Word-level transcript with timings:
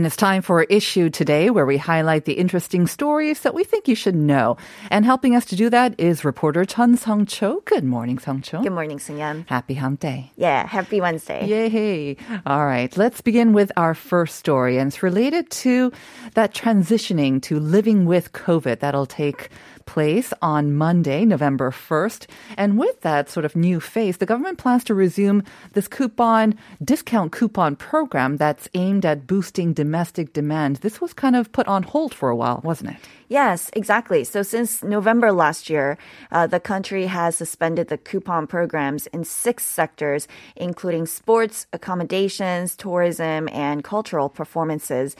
And 0.00 0.06
it's 0.06 0.16
time 0.16 0.40
for 0.40 0.62
issue 0.62 1.10
today 1.10 1.50
where 1.50 1.66
we 1.66 1.76
highlight 1.76 2.24
the 2.24 2.32
interesting 2.32 2.86
stories 2.86 3.40
that 3.40 3.52
we 3.52 3.64
think 3.64 3.86
you 3.86 3.94
should 3.94 4.14
know. 4.14 4.56
And 4.88 5.04
helping 5.04 5.36
us 5.36 5.44
to 5.52 5.56
do 5.56 5.68
that 5.68 5.94
is 6.00 6.24
reporter 6.24 6.64
Chun 6.64 6.96
Sung 6.96 7.26
Cho. 7.26 7.60
Good 7.66 7.84
morning, 7.84 8.18
Sung 8.18 8.40
Cho. 8.40 8.62
Good 8.62 8.72
morning, 8.72 8.98
Sung 8.98 9.18
Sunyan. 9.18 9.46
Happy 9.46 9.74
hump 9.74 10.00
day. 10.00 10.32
Yeah, 10.36 10.66
happy 10.66 11.02
Wednesday. 11.02 11.44
Yay. 11.44 12.16
All 12.46 12.64
right. 12.64 12.96
Let's 12.96 13.20
begin 13.20 13.52
with 13.52 13.72
our 13.76 13.92
first 13.92 14.36
story. 14.36 14.78
And 14.78 14.88
it's 14.88 15.02
related 15.02 15.50
to 15.68 15.92
that 16.32 16.54
transitioning 16.54 17.42
to 17.42 17.60
living 17.60 18.06
with 18.06 18.32
COVID 18.32 18.78
that'll 18.78 19.04
take 19.04 19.50
place 19.90 20.32
on 20.40 20.76
Monday, 20.76 21.24
November 21.24 21.72
1st. 21.72 22.28
And 22.56 22.78
with 22.78 23.00
that 23.00 23.28
sort 23.28 23.44
of 23.44 23.56
new 23.56 23.80
face, 23.80 24.18
the 24.18 24.24
government 24.24 24.56
plans 24.56 24.84
to 24.84 24.94
resume 24.94 25.42
this 25.72 25.88
coupon, 25.88 26.54
discount 26.82 27.32
coupon 27.32 27.74
program 27.74 28.36
that's 28.36 28.68
aimed 28.74 29.04
at 29.04 29.26
boosting 29.26 29.72
domestic 29.72 30.32
demand. 30.32 30.76
This 30.76 31.00
was 31.00 31.12
kind 31.12 31.34
of 31.34 31.50
put 31.50 31.66
on 31.66 31.82
hold 31.82 32.14
for 32.14 32.28
a 32.28 32.36
while, 32.36 32.60
wasn't 32.62 32.90
it? 32.90 32.98
Yes, 33.30 33.70
exactly. 33.74 34.24
So 34.24 34.42
since 34.42 34.82
November 34.82 35.30
last 35.30 35.70
year, 35.70 35.96
uh, 36.32 36.48
the 36.48 36.58
country 36.58 37.06
has 37.06 37.36
suspended 37.36 37.86
the 37.86 37.96
coupon 37.96 38.48
programs 38.48 39.06
in 39.06 39.22
six 39.22 39.64
sectors, 39.64 40.26
including 40.56 41.06
sports, 41.06 41.68
accommodations, 41.72 42.74
tourism, 42.74 43.48
and 43.52 43.84
cultural 43.84 44.28
performances, 44.28 45.14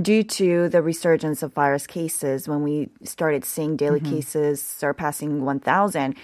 due 0.00 0.22
to 0.22 0.68
the 0.68 0.80
resurgence 0.80 1.42
of 1.42 1.52
virus 1.54 1.88
cases 1.88 2.46
when 2.46 2.62
we 2.62 2.88
started 3.02 3.44
seeing 3.44 3.74
daily 3.74 3.98
cases 3.98 4.62
surpassing 4.62 5.44
1,000. 5.44 6.14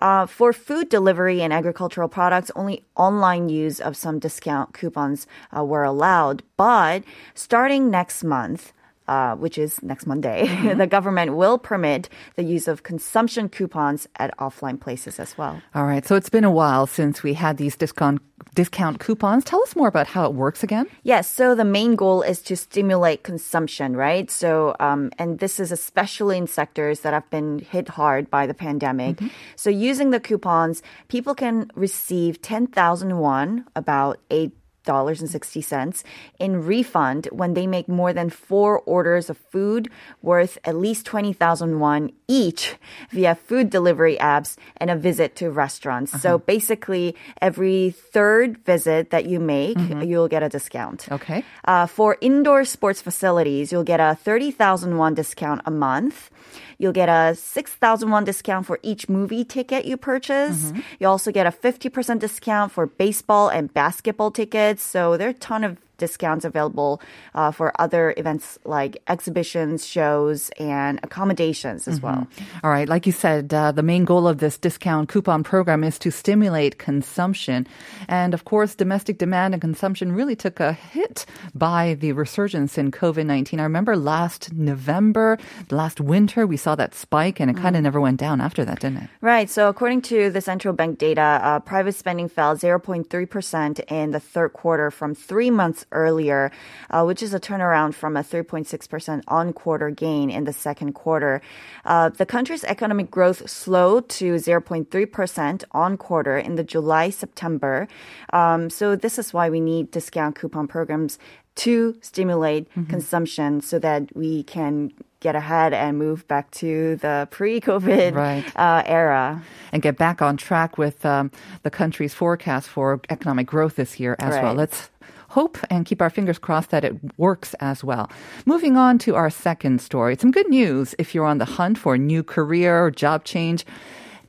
Uh, 0.00 0.24
for 0.24 0.54
food 0.54 0.88
delivery 0.88 1.42
and 1.42 1.52
agricultural 1.52 2.08
products, 2.08 2.50
only 2.56 2.82
online 2.96 3.50
use 3.50 3.80
of 3.80 3.98
some 3.98 4.18
discount 4.18 4.72
coupons 4.72 5.26
uh, 5.54 5.62
were 5.62 5.84
allowed. 5.84 6.42
But 6.56 7.04
starting 7.34 7.90
next 7.90 8.24
month, 8.24 8.72
uh, 9.08 9.34
which 9.36 9.58
is 9.58 9.82
next 9.82 10.06
Monday, 10.06 10.46
the 10.74 10.86
government 10.86 11.36
will 11.36 11.58
permit 11.58 12.08
the 12.36 12.42
use 12.42 12.68
of 12.68 12.82
consumption 12.82 13.48
coupons 13.48 14.08
at 14.16 14.36
offline 14.38 14.80
places 14.80 15.18
as 15.18 15.36
well. 15.38 15.60
All 15.74 15.86
right. 15.86 16.06
So 16.06 16.16
it's 16.16 16.28
been 16.28 16.44
a 16.44 16.50
while 16.50 16.86
since 16.86 17.22
we 17.22 17.34
had 17.34 17.56
these 17.56 17.76
discount 17.76 18.20
discount 18.54 19.00
coupons. 19.00 19.44
Tell 19.44 19.62
us 19.62 19.76
more 19.76 19.88
about 19.88 20.06
how 20.06 20.24
it 20.26 20.34
works 20.34 20.62
again. 20.62 20.86
Yes, 21.02 21.30
so 21.30 21.54
the 21.54 21.64
main 21.64 21.94
goal 21.94 22.22
is 22.22 22.40
to 22.42 22.56
stimulate 22.56 23.22
consumption, 23.22 23.96
right? 23.96 24.30
So, 24.30 24.76
um, 24.80 25.10
and 25.18 25.38
this 25.38 25.60
is 25.60 25.72
especially 25.72 26.38
in 26.38 26.46
sectors 26.46 27.00
that 27.00 27.12
have 27.12 27.28
been 27.30 27.60
hit 27.60 27.88
hard 27.88 28.30
by 28.30 28.46
the 28.46 28.54
pandemic. 28.54 29.20
So, 29.56 29.70
using 29.70 30.10
the 30.10 30.20
coupons, 30.20 30.82
people 31.08 31.34
can 31.34 31.70
receive 31.74 32.42
10,000 32.42 33.18
won, 33.18 33.66
about 33.74 34.20
eight 34.30 34.52
dollars 34.86 35.20
and 35.20 35.28
sixty 35.28 35.60
cents 35.60 36.04
in 36.38 36.64
refund 36.64 37.28
when 37.30 37.52
they 37.52 37.66
make 37.66 37.88
more 37.88 38.14
than 38.14 38.30
four 38.30 38.80
orders 38.80 39.28
of 39.28 39.36
food 39.36 39.90
worth 40.22 40.56
at 40.64 40.74
least 40.74 41.04
twenty 41.04 41.34
thousand 41.34 41.80
won 41.80 42.10
each 42.28 42.76
via 43.10 43.34
food 43.34 43.68
delivery 43.68 44.16
apps 44.16 44.56
and 44.78 44.90
a 44.90 44.96
visit 44.96 45.36
to 45.36 45.50
restaurants. 45.50 46.12
So 46.22 46.36
uh-huh. 46.36 46.46
basically, 46.46 47.14
every 47.42 47.90
third 47.90 48.58
visit 48.64 49.10
that 49.10 49.26
you 49.26 49.40
make, 49.40 49.76
mm-hmm. 49.76 50.02
you'll 50.02 50.28
get 50.28 50.42
a 50.42 50.48
discount. 50.48 51.06
Okay. 51.10 51.44
Uh, 51.64 51.86
for 51.86 52.16
indoor 52.20 52.64
sports 52.64 53.00
facilities, 53.02 53.72
you'll 53.72 53.84
get 53.84 54.00
a 54.00 54.14
30,000 54.14 54.96
won 54.96 55.14
discount 55.14 55.60
a 55.66 55.70
month. 55.70 56.30
You'll 56.78 56.92
get 56.92 57.08
a 57.08 57.34
6,000 57.34 58.10
won 58.10 58.24
discount 58.24 58.66
for 58.66 58.78
each 58.82 59.08
movie 59.08 59.44
ticket 59.44 59.84
you 59.84 59.96
purchase. 59.96 60.72
Mm-hmm. 60.72 60.80
You 61.00 61.08
also 61.08 61.32
get 61.32 61.46
a 61.46 61.50
50% 61.50 62.18
discount 62.18 62.72
for 62.72 62.86
baseball 62.86 63.48
and 63.48 63.72
basketball 63.72 64.30
tickets. 64.30 64.75
So 64.78 65.16
there 65.16 65.28
are 65.28 65.30
a 65.30 65.34
ton 65.34 65.64
of 65.64 65.78
discounts 65.98 66.44
available 66.44 67.00
uh, 67.34 67.50
for 67.50 67.72
other 67.80 68.14
events 68.16 68.58
like 68.64 69.02
exhibitions, 69.08 69.86
shows, 69.86 70.50
and 70.58 71.00
accommodations 71.02 71.88
as 71.88 72.00
well. 72.00 72.26
All 72.62 72.70
right. 72.70 72.88
Like 72.88 73.06
you 73.06 73.12
said, 73.12 73.52
uh, 73.52 73.72
the 73.72 73.82
main 73.82 74.04
goal 74.04 74.28
of 74.28 74.38
this 74.38 74.58
discount 74.58 75.08
coupon 75.08 75.42
program 75.42 75.84
is 75.84 75.98
to 76.00 76.10
stimulate 76.10 76.78
consumption. 76.78 77.66
And 78.08 78.34
of 78.34 78.44
course, 78.44 78.74
domestic 78.74 79.18
demand 79.18 79.54
and 79.54 79.60
consumption 79.60 80.12
really 80.12 80.36
took 80.36 80.60
a 80.60 80.72
hit 80.72 81.26
by 81.54 81.94
the 81.94 82.12
resurgence 82.12 82.78
in 82.78 82.90
COVID 82.90 83.26
19. 83.26 83.60
I 83.60 83.62
remember 83.62 83.96
last 83.96 84.52
November, 84.52 85.38
last 85.70 86.00
winter, 86.00 86.46
we 86.46 86.56
saw 86.56 86.74
that 86.74 86.94
spike 86.94 87.40
and 87.40 87.50
it 87.50 87.56
kind 87.56 87.76
of 87.76 87.82
never 87.82 88.00
went 88.00 88.18
down 88.20 88.40
after 88.40 88.64
that, 88.64 88.80
didn't 88.80 88.98
it? 89.04 89.10
Right. 89.20 89.48
So 89.48 89.68
according 89.68 90.02
to 90.02 90.30
the 90.30 90.40
central 90.40 90.74
bank 90.74 90.98
data, 90.98 91.40
uh, 91.42 91.60
private 91.60 91.94
spending 91.94 92.28
fell 92.28 92.56
0.3% 92.56 93.80
in 93.90 94.10
the 94.10 94.20
third 94.20 94.52
quarter 94.52 94.90
from 94.90 95.14
three 95.14 95.50
months 95.50 95.85
earlier, 95.92 96.50
uh, 96.90 97.04
which 97.04 97.22
is 97.22 97.32
a 97.34 97.40
turnaround 97.40 97.94
from 97.94 98.16
a 98.16 98.20
3.6% 98.22 99.22
on 99.28 99.52
quarter 99.52 99.90
gain 99.90 100.30
in 100.30 100.44
the 100.44 100.52
second 100.52 100.92
quarter. 100.94 101.40
Uh, 101.84 102.08
the 102.10 102.26
country's 102.26 102.64
economic 102.64 103.10
growth 103.10 103.48
slowed 103.48 104.08
to 104.08 104.34
0.3% 104.34 105.64
on 105.72 105.96
quarter 105.96 106.36
in 106.38 106.56
the 106.56 106.64
July 106.64 107.10
September. 107.10 107.88
Um, 108.32 108.70
so 108.70 108.96
this 108.96 109.18
is 109.18 109.32
why 109.32 109.50
we 109.50 109.60
need 109.60 109.90
discount 109.90 110.36
coupon 110.36 110.66
programs 110.68 111.18
to 111.56 111.96
stimulate 112.02 112.68
consumption 112.90 113.62
so 113.62 113.78
that 113.78 114.14
we 114.14 114.42
can 114.42 114.92
get 115.20 115.34
ahead 115.34 115.72
and 115.72 115.96
move 115.96 116.28
back 116.28 116.50
to 116.50 116.96
the 116.96 117.26
pre-COVID 117.30 118.14
Right. 118.14 118.44
uh, 118.54 118.82
era. 118.84 119.42
and 119.72 119.80
get 119.80 119.96
back 119.96 120.20
on 120.20 120.36
track 120.36 120.76
with 120.76 121.06
um, 121.06 121.30
the 121.62 121.70
country's 121.70 122.12
forecast 122.12 122.68
for 122.68 123.00
economic 123.08 123.46
growth 123.46 123.76
this 123.76 123.98
year 123.98 124.16
as 124.18 124.34
well. 124.34 124.52
Let's 124.52 124.90
hope 125.36 125.58
and 125.68 125.84
keep 125.84 126.00
our 126.00 126.08
fingers 126.08 126.38
crossed 126.38 126.70
that 126.70 126.82
it 126.82 126.94
works 127.18 127.54
as 127.60 127.84
well. 127.84 128.10
Moving 128.46 128.78
on 128.78 128.96
to 129.00 129.14
our 129.16 129.28
second 129.28 129.82
story. 129.82 130.16
Some 130.16 130.30
good 130.30 130.48
news 130.48 130.94
if 130.98 131.14
you're 131.14 131.26
on 131.26 131.36
the 131.36 131.44
hunt 131.44 131.76
for 131.76 131.94
a 131.94 131.98
new 131.98 132.22
career 132.22 132.82
or 132.82 132.90
job 132.90 133.24
change. 133.24 133.66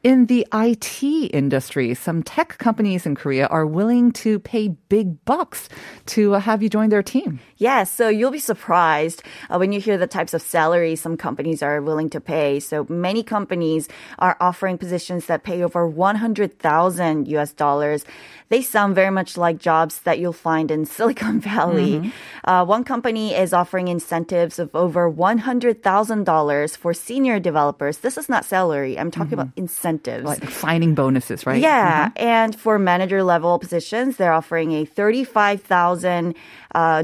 In 0.04 0.28
the 0.28 0.46
IT 0.54 1.04
industry, 1.34 1.94
some 1.96 2.22
tech 2.22 2.58
companies 2.60 3.06
in 3.06 3.16
Korea 3.16 3.48
are 3.48 3.66
willing 3.66 4.12
to 4.24 4.38
pay 4.38 4.70
big 4.90 5.26
bucks 5.26 5.70
to 6.14 6.36
uh, 6.36 6.40
have 6.40 6.62
you 6.62 6.70
join 6.70 6.90
their 6.90 7.02
team. 7.02 7.40
Yes, 7.58 7.92
so 7.92 8.08
you'll 8.08 8.32
be 8.32 8.40
surprised 8.40 9.24
uh, 9.50 9.58
when 9.58 9.72
you 9.72 9.82
hear 9.82 9.98
the 9.98 10.06
types 10.06 10.36
of 10.36 10.42
salaries 10.44 11.02
some 11.02 11.18
companies 11.18 11.64
are 11.64 11.82
willing 11.82 12.10
to 12.12 12.22
pay. 12.22 12.60
So 12.60 12.86
many 12.88 13.24
companies 13.24 13.90
are 14.20 14.38
offering 14.40 14.78
positions 14.78 15.26
that 15.26 15.44
pay 15.44 15.64
over 15.64 15.88
100,000 15.88 17.28
US 17.28 17.54
dollars. 17.54 18.06
They 18.50 18.62
sound 18.62 18.96
very 18.96 19.12
much 19.12 19.36
like 19.36 19.58
jobs 19.58 20.00
that 20.02 20.20
you'll 20.20 20.32
find 20.32 20.70
in 20.70 20.86
Silicon 20.98 21.40
Valley. 21.40 22.14
Uh, 22.46 22.64
one 22.64 22.84
company 22.84 23.34
is 23.34 23.52
offering 23.52 23.88
incentives 23.88 24.60
of 24.60 24.74
over 24.76 25.12
$100,000 25.12 26.78
for 26.78 26.94
senior 26.94 27.40
developers. 27.40 27.98
This 27.98 28.18
is 28.18 28.30
not 28.30 28.46
salary. 28.46 28.98
I'm 28.98 29.12
talking 29.12 29.34
about 29.34 29.50
incentives. 29.56 29.87
Like 30.26 30.50
signing 30.50 30.96
bonuses, 30.96 31.46
right? 31.46 31.62
Yeah, 31.62 32.12
and 32.16 32.56
for 32.56 32.78
manager 32.80 33.24
level 33.24 33.58
positions, 33.60 34.18
they're 34.18 34.34
offering 34.34 34.74
a 34.74 34.86
thirty-five 34.86 35.62
thousand 35.62 36.36
uh, 36.74 37.04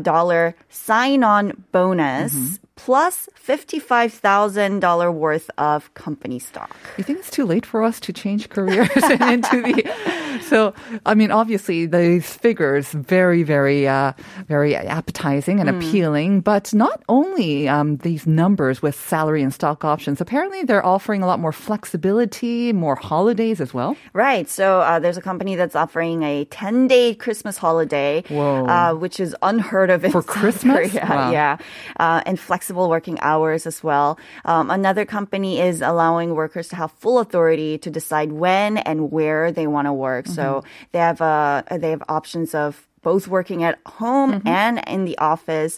sign-on 0.69 1.63
bonus 1.71 2.59
plus 2.75 3.29
fifty-five 3.35 4.13
thousand 4.13 4.79
dollar 4.79 5.11
worth 5.11 5.49
of 5.57 5.93
company 5.93 6.39
stock. 6.39 6.75
You 6.97 7.03
think 7.03 7.19
it's 7.19 7.29
too 7.29 7.45
late 7.45 7.65
for 7.65 7.83
us 7.83 7.99
to 8.01 8.13
change 8.13 8.49
careers 8.49 8.89
and 9.03 9.21
into 9.21 9.61
the? 9.61 10.39
So, 10.49 10.73
I 11.05 11.13
mean, 11.15 11.31
obviously, 11.31 11.85
these 11.85 12.33
figures 12.35 12.91
very, 12.91 13.43
very, 13.43 13.87
uh, 13.87 14.13
very 14.47 14.75
appetizing 14.75 15.59
and 15.59 15.69
appealing. 15.69 16.41
But 16.41 16.73
not 16.73 17.03
only 17.07 17.69
um, 17.69 17.97
these 17.97 18.25
numbers 18.25 18.81
with 18.81 18.95
salary 18.95 19.43
and 19.43 19.53
stock 19.53 19.85
options. 19.85 20.19
Apparently, 20.19 20.63
they're 20.63 20.85
offering 20.85 21.21
a 21.23 21.27
lot 21.27 21.39
more 21.39 21.51
flexibility, 21.51 22.73
more 22.73 22.95
holidays 22.95 23.61
as 23.61 23.73
well. 23.73 23.95
Right. 24.13 24.49
So 24.49 24.81
uh, 24.81 24.99
there's 24.99 25.17
a 25.17 25.21
company 25.21 25.55
that's 25.55 25.75
offering 25.75 26.23
a 26.23 26.45
10 26.45 26.87
day 26.87 27.13
Christmas 27.15 27.57
holiday, 27.57 28.23
Whoa. 28.27 28.65
uh, 28.65 28.93
which 28.95 29.19
is 29.19 29.35
unheard 29.43 29.89
of 29.91 30.01
For 30.11 30.23
Christmas? 30.23 30.91
Korea. 30.91 31.07
Wow. 31.09 31.31
Yeah. 31.31 31.57
Uh, 31.97 32.21
and 32.25 32.39
flexible 32.39 32.72
flexible 32.73 32.89
working 32.89 33.19
hours 33.21 33.67
as 33.67 33.83
well. 33.83 34.17
Um, 34.45 34.71
another 34.71 35.05
company 35.05 35.61
is 35.61 35.81
allowing 35.81 36.33
workers 36.33 36.69
to 36.69 36.75
have 36.75 36.91
full 36.99 37.19
authority 37.19 37.77
to 37.77 37.89
decide 37.91 38.31
when 38.31 38.77
and 38.77 39.11
where 39.11 39.51
they 39.51 39.67
want 39.67 39.85
to 39.85 39.93
work. 39.93 40.27
So 40.27 40.63
they 40.91 40.99
have 40.99 41.21
uh, 41.21 41.61
they 41.69 41.91
have 41.91 42.03
options 42.09 42.55
of 42.55 42.87
both 43.03 43.27
working 43.27 43.63
at 43.63 43.77
home 43.85 44.41
and 44.45 44.81
in 44.87 45.05
the 45.05 45.17
office. 45.19 45.77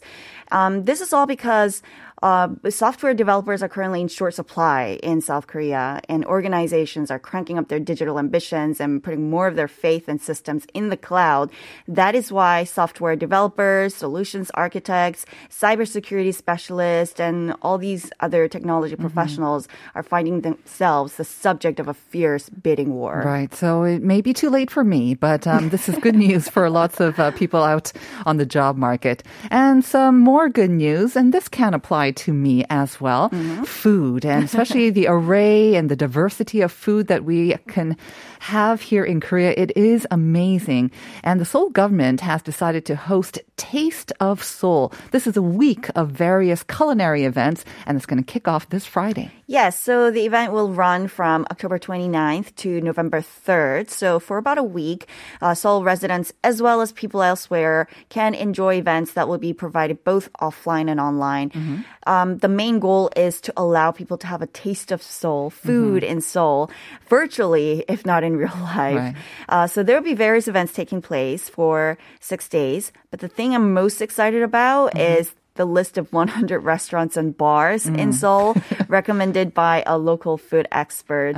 Um, 0.51 0.85
this 0.85 1.01
is 1.01 1.11
all 1.11 1.25
because 1.25 1.81
uh, 2.25 2.49
software 2.71 3.13
developers 3.13 3.61
are 3.61 3.69
currently 3.69 4.01
in 4.01 4.07
short 4.07 4.33
supply 4.33 4.97
in 5.03 5.21
South 5.21 5.45
Korea, 5.45 6.01
and 6.09 6.25
organizations 6.25 7.11
are 7.11 7.19
cranking 7.19 7.59
up 7.59 7.67
their 7.67 7.79
digital 7.79 8.17
ambitions 8.17 8.81
and 8.81 9.03
putting 9.03 9.29
more 9.29 9.45
of 9.45 9.55
their 9.55 9.67
faith 9.67 10.07
and 10.07 10.19
systems 10.19 10.65
in 10.73 10.89
the 10.89 10.97
cloud. 10.97 11.51
That 11.87 12.15
is 12.15 12.31
why 12.31 12.63
software 12.63 13.15
developers, 13.15 13.93
solutions 13.93 14.49
architects, 14.55 15.27
cybersecurity 15.51 16.33
specialists, 16.33 17.19
and 17.19 17.53
all 17.61 17.77
these 17.77 18.09
other 18.21 18.47
technology 18.47 18.95
professionals 18.95 19.67
are 19.93 20.01
finding 20.01 20.41
themselves 20.41 21.17
the 21.17 21.25
subject 21.25 21.79
of 21.79 21.87
a 21.87 21.93
fierce 21.93 22.49
bidding 22.49 22.95
war. 22.95 23.21
Right. 23.23 23.53
So 23.53 23.83
it 23.83 24.01
may 24.01 24.21
be 24.21 24.33
too 24.33 24.49
late 24.49 24.71
for 24.71 24.83
me, 24.83 25.13
but 25.13 25.45
um, 25.45 25.69
this 25.69 25.87
is 25.87 25.95
good 25.99 26.15
news 26.25 26.49
for 26.49 26.71
lots 26.71 26.99
of 26.99 27.19
uh, 27.19 27.29
people 27.37 27.61
out 27.61 27.91
on 28.25 28.37
the 28.37 28.47
job 28.47 28.77
market. 28.77 29.21
And 29.51 29.85
some 29.85 30.21
more 30.21 30.49
good 30.49 30.71
news, 30.71 31.15
and 31.15 31.31
this 31.31 31.47
can 31.47 31.75
apply 31.75 32.14
to 32.17 32.33
me 32.33 32.65
as 32.69 32.99
well. 33.01 33.29
Food, 33.65 34.25
and 34.25 34.43
especially 34.49 34.89
the 34.89 35.07
array 35.07 35.75
and 35.75 35.89
the 35.89 35.95
diversity 35.95 36.61
of 36.61 36.71
food 36.71 37.07
that 37.07 37.23
we 37.23 37.55
can 37.67 37.97
have 38.39 38.81
here 38.81 39.03
in 39.03 39.19
Korea. 39.19 39.53
It 39.57 39.75
is 39.75 40.07
amazing. 40.11 40.91
And 41.23 41.39
the 41.39 41.45
Seoul 41.45 41.69
government 41.69 42.21
has 42.21 42.41
decided 42.41 42.85
to 42.85 42.95
host 42.95 43.39
Taste 43.57 44.11
of 44.19 44.43
Seoul. 44.43 44.93
This 45.11 45.27
is 45.27 45.37
a 45.37 45.41
week 45.41 45.89
of 45.95 46.09
various 46.09 46.63
culinary 46.63 47.23
events, 47.23 47.65
and 47.85 47.97
it's 47.97 48.05
going 48.05 48.23
to 48.23 48.31
kick 48.31 48.47
off 48.47 48.69
this 48.69 48.85
Friday. 48.85 49.31
Yes, 49.47 49.79
so 49.79 50.09
the 50.09 50.25
event 50.25 50.53
will 50.53 50.73
run 50.73 51.07
from 51.07 51.45
October 51.51 51.77
29th 51.77 52.55
to 52.55 52.81
November 52.81 53.21
3rd. 53.21 53.89
So 53.89 54.19
for 54.19 54.37
about 54.37 54.57
a 54.57 54.63
week, 54.63 55.07
uh, 55.41 55.53
Seoul 55.53 55.83
residents 55.83 56.33
as 56.43 56.61
well 56.61 56.81
as 56.81 56.91
people 56.91 57.21
elsewhere 57.21 57.87
can 58.09 58.33
enjoy 58.33 58.75
events 58.75 59.13
that 59.13 59.27
will 59.27 59.37
be 59.37 59.53
provided 59.53 60.03
both 60.03 60.33
offline 60.41 60.89
and 60.89 60.99
online. 60.99 61.85
Um, 62.05 62.37
the 62.37 62.47
main 62.47 62.79
goal 62.79 63.09
is 63.15 63.41
to 63.41 63.53
allow 63.57 63.91
people 63.91 64.17
to 64.19 64.27
have 64.27 64.41
a 64.41 64.47
taste 64.47 64.91
of 64.91 65.01
Seoul, 65.01 65.49
food 65.49 66.03
in 66.03 66.21
Seoul, 66.21 66.69
virtually, 67.07 67.83
if 67.87 68.05
not 68.05 68.23
in 68.23 68.37
real 68.37 68.49
life. 68.61 68.95
Right. 68.95 69.15
Uh, 69.49 69.67
so 69.67 69.83
there 69.83 69.95
will 69.97 70.03
be 70.03 70.13
various 70.13 70.47
events 70.47 70.73
taking 70.73 71.01
place 71.01 71.49
for 71.49 71.97
six 72.19 72.47
days. 72.47 72.91
But 73.11 73.19
the 73.19 73.27
thing 73.27 73.55
I'm 73.55 73.73
most 73.73 74.01
excited 74.01 74.43
about 74.43 74.97
is 74.97 75.33
the 75.55 75.65
list 75.65 75.97
of 75.97 76.13
100 76.13 76.59
restaurants 76.59 77.17
and 77.17 77.35
bars 77.37 77.87
in 77.87 78.13
Seoul 78.13 78.55
recommended 78.87 79.53
by 79.53 79.83
a 79.85 79.97
local 79.97 80.37
food 80.37 80.65
expert. 80.71 81.35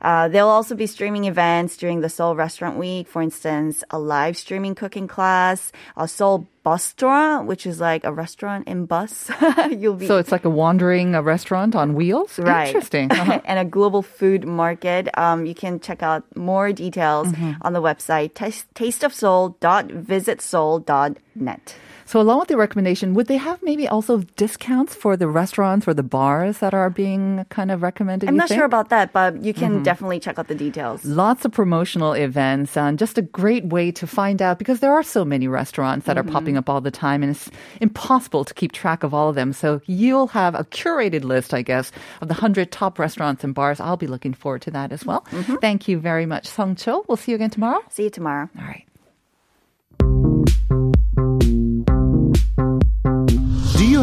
Uh, 0.00 0.28
there'll 0.28 0.48
also 0.48 0.74
be 0.74 0.86
streaming 0.86 1.24
events 1.24 1.76
during 1.76 2.00
the 2.00 2.08
Seoul 2.08 2.34
Restaurant 2.36 2.78
Week. 2.78 3.06
For 3.08 3.20
instance, 3.22 3.82
a 3.90 3.98
live 3.98 4.36
streaming 4.36 4.74
cooking 4.74 5.06
class, 5.08 5.72
a 5.96 6.06
Seoul 6.06 6.46
bus 6.62 6.92
tour, 6.94 7.42
which 7.42 7.66
is 7.66 7.80
like 7.80 8.04
a 8.04 8.12
restaurant 8.12 8.66
in 8.66 8.86
bus. 8.86 9.30
You'll 9.70 9.94
be 9.94 10.06
So 10.06 10.18
it's 10.18 10.32
like 10.32 10.44
a 10.44 10.50
wandering 10.50 11.14
uh, 11.14 11.22
restaurant 11.22 11.74
on 11.76 11.94
wheels? 11.94 12.38
Right. 12.38 12.68
Interesting. 12.68 13.10
Uh-huh. 13.12 13.40
and 13.46 13.58
a 13.58 13.64
global 13.64 14.02
food 14.02 14.46
market. 14.46 15.08
Um, 15.18 15.46
you 15.46 15.54
can 15.54 15.80
check 15.80 16.02
out 16.02 16.24
more 16.36 16.72
details 16.72 17.28
on 17.62 17.72
the 17.72 17.80
website 17.82 18.34
taste, 18.34 18.66
tasteofseoul.visitseoul.net. 18.74 21.74
So 22.06 22.20
along 22.20 22.38
with 22.38 22.48
the 22.48 22.56
recommendation, 22.56 23.14
would 23.14 23.26
they 23.26 23.36
have 23.36 23.60
maybe 23.64 23.88
also 23.88 24.18
discounts 24.36 24.94
for 24.94 25.16
the 25.16 25.26
restaurants 25.26 25.88
or 25.88 25.94
the 25.94 26.04
bars 26.04 26.58
that 26.58 26.72
are 26.72 26.88
being 26.88 27.44
kind 27.50 27.72
of 27.72 27.82
recommended? 27.82 28.28
I'm 28.28 28.36
you 28.36 28.38
not 28.38 28.48
think? 28.48 28.58
sure 28.58 28.64
about 28.64 28.90
that, 28.90 29.12
but 29.12 29.42
you 29.42 29.52
can 29.52 29.74
mm-hmm. 29.74 29.82
definitely 29.82 30.20
check 30.20 30.38
out 30.38 30.46
the 30.46 30.54
details. 30.54 31.04
Lots 31.04 31.44
of 31.44 31.50
promotional 31.50 32.12
events 32.12 32.76
and 32.76 32.96
just 32.96 33.18
a 33.18 33.22
great 33.22 33.66
way 33.66 33.90
to 33.90 34.06
find 34.06 34.40
out 34.40 34.58
because 34.58 34.78
there 34.78 34.92
are 34.92 35.02
so 35.02 35.24
many 35.24 35.48
restaurants 35.48 36.06
that 36.06 36.16
are 36.16 36.22
popping 36.22 36.54
mm-hmm. 36.54 36.58
up 36.58 36.70
all 36.70 36.80
the 36.80 36.92
time 36.92 37.24
and 37.24 37.32
it's 37.32 37.50
impossible 37.80 38.44
to 38.44 38.54
keep 38.54 38.70
track 38.70 39.02
of 39.02 39.12
all 39.12 39.28
of 39.28 39.34
them. 39.34 39.52
So 39.52 39.80
you'll 39.86 40.28
have 40.28 40.54
a 40.54 40.62
curated 40.62 41.24
list, 41.24 41.52
I 41.52 41.62
guess, 41.62 41.90
of 42.20 42.28
the 42.28 42.34
100 42.34 42.70
top 42.70 43.00
restaurants 43.00 43.42
and 43.42 43.52
bars. 43.52 43.80
I'll 43.80 43.96
be 43.96 44.06
looking 44.06 44.32
forward 44.32 44.62
to 44.62 44.70
that 44.70 44.92
as 44.92 45.04
well. 45.04 45.22
Mm-hmm. 45.32 45.56
Thank 45.56 45.88
you 45.88 45.98
very 45.98 46.26
much, 46.26 46.46
Song 46.46 46.76
Cho. 46.76 47.04
We'll 47.08 47.16
see 47.16 47.32
you 47.32 47.36
again 47.36 47.50
tomorrow. 47.50 47.82
See 47.90 48.04
you 48.04 48.10
tomorrow. 48.10 48.48
All 48.56 48.64
right. 48.64 48.86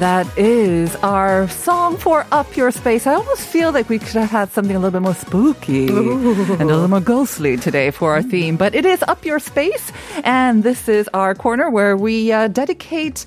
That 0.00 0.26
is 0.38 0.96
our 0.96 1.46
song 1.50 1.94
for 1.98 2.26
Up 2.32 2.56
Your 2.56 2.70
Space. 2.70 3.06
I 3.06 3.12
almost 3.12 3.46
feel 3.46 3.70
like 3.70 3.90
we 3.90 3.98
could 3.98 4.16
have 4.16 4.30
had 4.30 4.50
something 4.50 4.74
a 4.74 4.78
little 4.78 4.98
bit 4.98 5.02
more 5.02 5.14
spooky 5.14 5.88
and 5.88 6.62
a 6.62 6.64
little 6.64 6.88
more 6.88 7.00
ghostly 7.02 7.58
today 7.58 7.90
for 7.90 8.12
our 8.12 8.22
theme. 8.22 8.56
But 8.56 8.74
it 8.74 8.86
is 8.86 9.02
Up 9.08 9.26
Your 9.26 9.38
Space. 9.38 9.92
And 10.24 10.62
this 10.62 10.88
is 10.88 11.06
our 11.12 11.34
corner 11.34 11.68
where 11.68 11.98
we 11.98 12.32
uh, 12.32 12.48
dedicate 12.48 13.26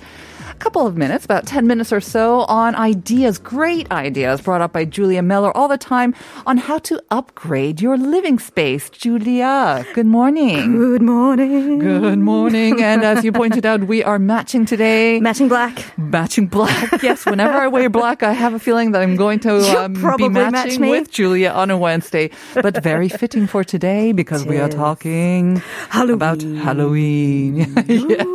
a 0.49 0.55
couple 0.55 0.85
of 0.85 0.95
minutes, 0.97 1.25
about 1.25 1.45
10 1.45 1.67
minutes 1.67 1.91
or 1.91 2.01
so, 2.01 2.41
on 2.41 2.75
ideas, 2.75 3.37
great 3.37 3.91
ideas 3.91 4.41
brought 4.41 4.61
up 4.61 4.73
by 4.73 4.85
Julia 4.85 5.21
Miller 5.21 5.55
all 5.55 5.67
the 5.67 5.77
time 5.77 6.13
on 6.45 6.57
how 6.57 6.79
to 6.79 7.01
upgrade 7.11 7.81
your 7.81 7.97
living 7.97 8.39
space. 8.39 8.89
Julia, 8.89 9.85
good 9.93 10.05
morning. 10.05 10.75
Good 10.77 11.01
morning. 11.01 11.79
Good 11.79 12.19
morning. 12.19 12.81
And 12.81 13.03
as 13.03 13.23
you 13.23 13.31
pointed 13.31 13.65
out, 13.65 13.85
we 13.85 14.03
are 14.03 14.19
matching 14.19 14.65
today. 14.65 15.19
Matching 15.19 15.47
black. 15.47 15.97
Matching 15.97 16.47
black. 16.47 16.62
Yes, 17.03 17.25
whenever 17.25 17.57
I 17.57 17.67
wear 17.67 17.89
black, 17.89 18.23
I 18.23 18.33
have 18.33 18.53
a 18.53 18.59
feeling 18.59 18.91
that 18.91 19.01
I'm 19.01 19.15
going 19.15 19.39
to 19.41 19.57
um, 19.77 19.93
be 19.93 19.99
probably 19.99 20.29
match 20.29 20.51
matching 20.51 20.89
with 20.89 21.11
Julia 21.11 21.49
on 21.49 21.71
a 21.71 21.77
Wednesday. 21.77 22.29
But 22.53 22.81
very 22.83 23.09
fitting 23.09 23.47
for 23.47 23.63
today 23.63 24.11
because 24.11 24.45
we 24.45 24.57
are 24.57 24.69
talking 24.69 25.61
about 25.91 26.41
Halloween. 26.41 27.55
yes. 27.87 28.25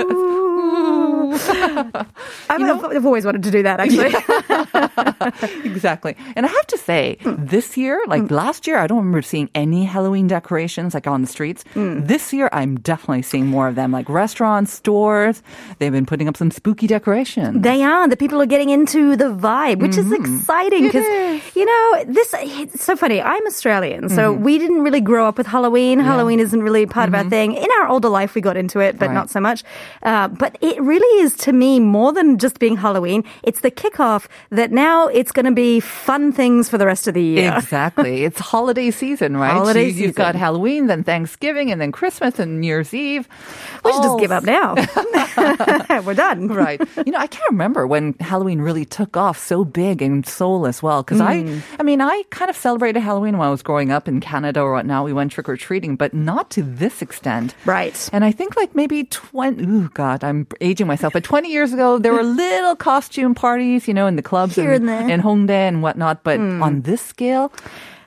I've, 2.49 2.85
I've 2.85 3.06
always 3.06 3.25
wanted 3.25 3.42
to 3.44 3.50
do 3.50 3.62
that, 3.62 3.80
actually. 3.80 4.14
Exactly. 5.65 6.17
And 6.37 6.45
I 6.47 6.49
have 6.49 6.67
to 6.69 6.79
say, 6.79 7.19
this 7.25 7.77
year, 7.77 8.03
like 8.07 8.23
mm. 8.23 8.31
last 8.31 8.67
year, 8.67 8.79
I 8.79 8.87
don't 8.87 8.99
remember 8.99 9.23
seeing 9.23 9.50
any 9.55 9.85
Halloween 9.85 10.27
decorations 10.27 10.95
like 10.95 11.07
on 11.07 11.21
the 11.21 11.27
streets. 11.27 11.65
Mm. 11.75 12.07
This 12.07 12.33
year, 12.33 12.49
I'm 12.53 12.81
definitely 12.81 13.23
seeing 13.23 13.47
more 13.47 13.69
of 13.69 13.75
them, 13.75 13.93
like 13.93 14.09
restaurants, 14.09 14.73
stores. 14.73 15.43
They've 15.79 15.93
been 15.93 16.07
putting 16.07 16.29
up 16.29 16.37
some 16.37 16.50
spooky 16.50 16.87
decorations. 16.87 17.62
They 17.62 17.83
are. 17.83 18.09
The 18.09 18.17
people 18.17 18.41
are 18.41 18.47
getting 18.47 18.71
into 18.71 19.17
the 19.17 19.27
vibe, 19.27 19.81
which 19.81 19.97
is 19.97 20.07
mm-hmm. 20.07 20.37
exciting 20.38 20.85
because, 20.85 21.07
you 21.55 21.65
know, 21.65 22.05
this, 22.07 22.35
it's 22.38 22.85
so 22.85 22.97
funny. 22.97 23.21
I'm 23.21 23.47
Australian, 23.47 24.09
so 24.09 24.35
mm-hmm. 24.35 24.43
we 24.43 24.59
didn't 24.59 24.83
really 24.83 25.00
grow 25.00 25.27
up 25.29 25.38
with 25.38 25.47
Halloween. 25.47 26.00
Halloween 26.00 26.41
isn't 26.41 26.62
really 26.62 26.87
part 26.87 27.09
of 27.09 27.15
our 27.15 27.21
mm-hmm. 27.21 27.31
thing. 27.31 27.55
In 27.55 27.69
our 27.81 27.88
older 27.88 28.09
life, 28.09 28.35
we 28.35 28.41
got 28.41 28.57
into 28.57 28.81
it, 28.81 28.99
but 28.99 29.09
Right. 29.09 29.15
not 29.15 29.31
so 29.31 29.41
much. 29.41 29.65
Uh, 30.03 30.29
but 30.29 30.57
it 30.61 30.81
really 30.81 31.23
is, 31.23 31.35
to 31.37 31.53
me, 31.53 31.81
more 31.81 32.12
than 32.12 32.38
just 32.38 32.59
being 32.59 32.77
Halloween. 32.77 33.25
It's 33.43 33.61
the 33.61 33.71
kickoff 33.71 34.27
that 34.50 34.73
now 34.73 35.09
it's 35.09 35.33
going 35.33 35.47
to 35.47 35.52
be 35.52 35.81
fun 35.81 36.33
things 36.33 36.69
for 36.69 36.78
the 36.78 36.87
rest 36.87 37.07
of 37.07 37.14
the 37.14 37.23
year. 37.23 37.55
Exactly. 37.57 38.25
It's 38.28 38.40
holiday 38.40 38.90
season, 38.90 39.37
right? 39.37 39.52
Holiday 39.52 39.88
you, 39.88 40.07
You've 40.07 40.14
got. 40.14 40.35
Halloween, 40.35 40.87
then 40.87 41.02
Thanksgiving, 41.02 41.71
and 41.71 41.81
then 41.81 41.93
Christmas 41.93 42.38
and 42.38 42.61
New 42.61 42.67
Year's 42.67 42.93
Eve. 42.93 43.28
We 43.85 43.93
should 43.93 44.02
just 44.02 44.19
give 44.19 44.33
up 44.33 44.45
now. 44.45 44.75
We're 46.05 46.14
done. 46.14 46.49
right. 46.49 46.81
You 47.07 47.12
know, 47.12 47.19
I 47.19 47.26
can't 47.26 47.50
remember 47.50 47.87
when 47.87 48.14
Halloween 48.21 48.61
really 48.61 48.85
took 48.85 49.17
off 49.17 49.38
so 49.38 49.64
big 49.64 50.02
in 50.02 50.25
Seoul 50.25 50.67
as 50.67 50.83
well. 50.83 51.02
Because 51.02 51.21
I, 51.21 51.43
mm. 51.43 51.62
I 51.78 51.83
mean, 51.83 52.00
I 52.00 52.23
kind 52.31 52.50
of 52.50 52.57
celebrated 52.57 53.00
Halloween 53.00 53.38
when 53.38 53.47
I 53.47 53.50
was 53.50 53.62
growing 53.62 53.90
up 53.90 54.09
in 54.09 54.21
Canada 54.21 54.61
or 54.61 54.73
whatnot. 54.73 55.05
We 55.05 55.12
went 55.12 55.33
trick 55.33 55.49
or 55.49 55.57
treating, 55.57 55.97
but 55.97 56.12
not 56.12 56.50
to 56.50 56.62
this 56.62 57.02
extent. 57.02 57.55
Right. 57.64 58.09
And 58.12 58.25
I 58.25 58.33
think 58.33 58.57
like 58.57 58.75
maybe 58.75 59.05
20, 59.05 59.64
oh 59.67 59.88
God, 59.95 60.25
I'm 60.25 60.47
aging 60.61 60.87
myself, 60.87 61.12
but 61.12 61.25
20 61.25 61.50
years 61.50 61.73
ago, 61.73 61.99
there 61.99 62.12
were 62.12 62.23
little 62.23 62.76
costume 62.76 63.35
parties, 63.35 63.88
you 63.88 63.95
know, 63.95 64.07
in 64.07 64.17
the 64.17 64.23
clubs 64.38 64.57
Here 64.57 64.73
and 64.73 64.88
there. 64.88 65.09
in 65.09 65.21
Hongdae 65.21 65.68
and 65.68 65.83
whatnot. 65.83 66.23
But 66.23 66.38
hmm. 66.38 66.62
on 66.62 66.83
this 66.83 67.02
scale, 67.02 67.52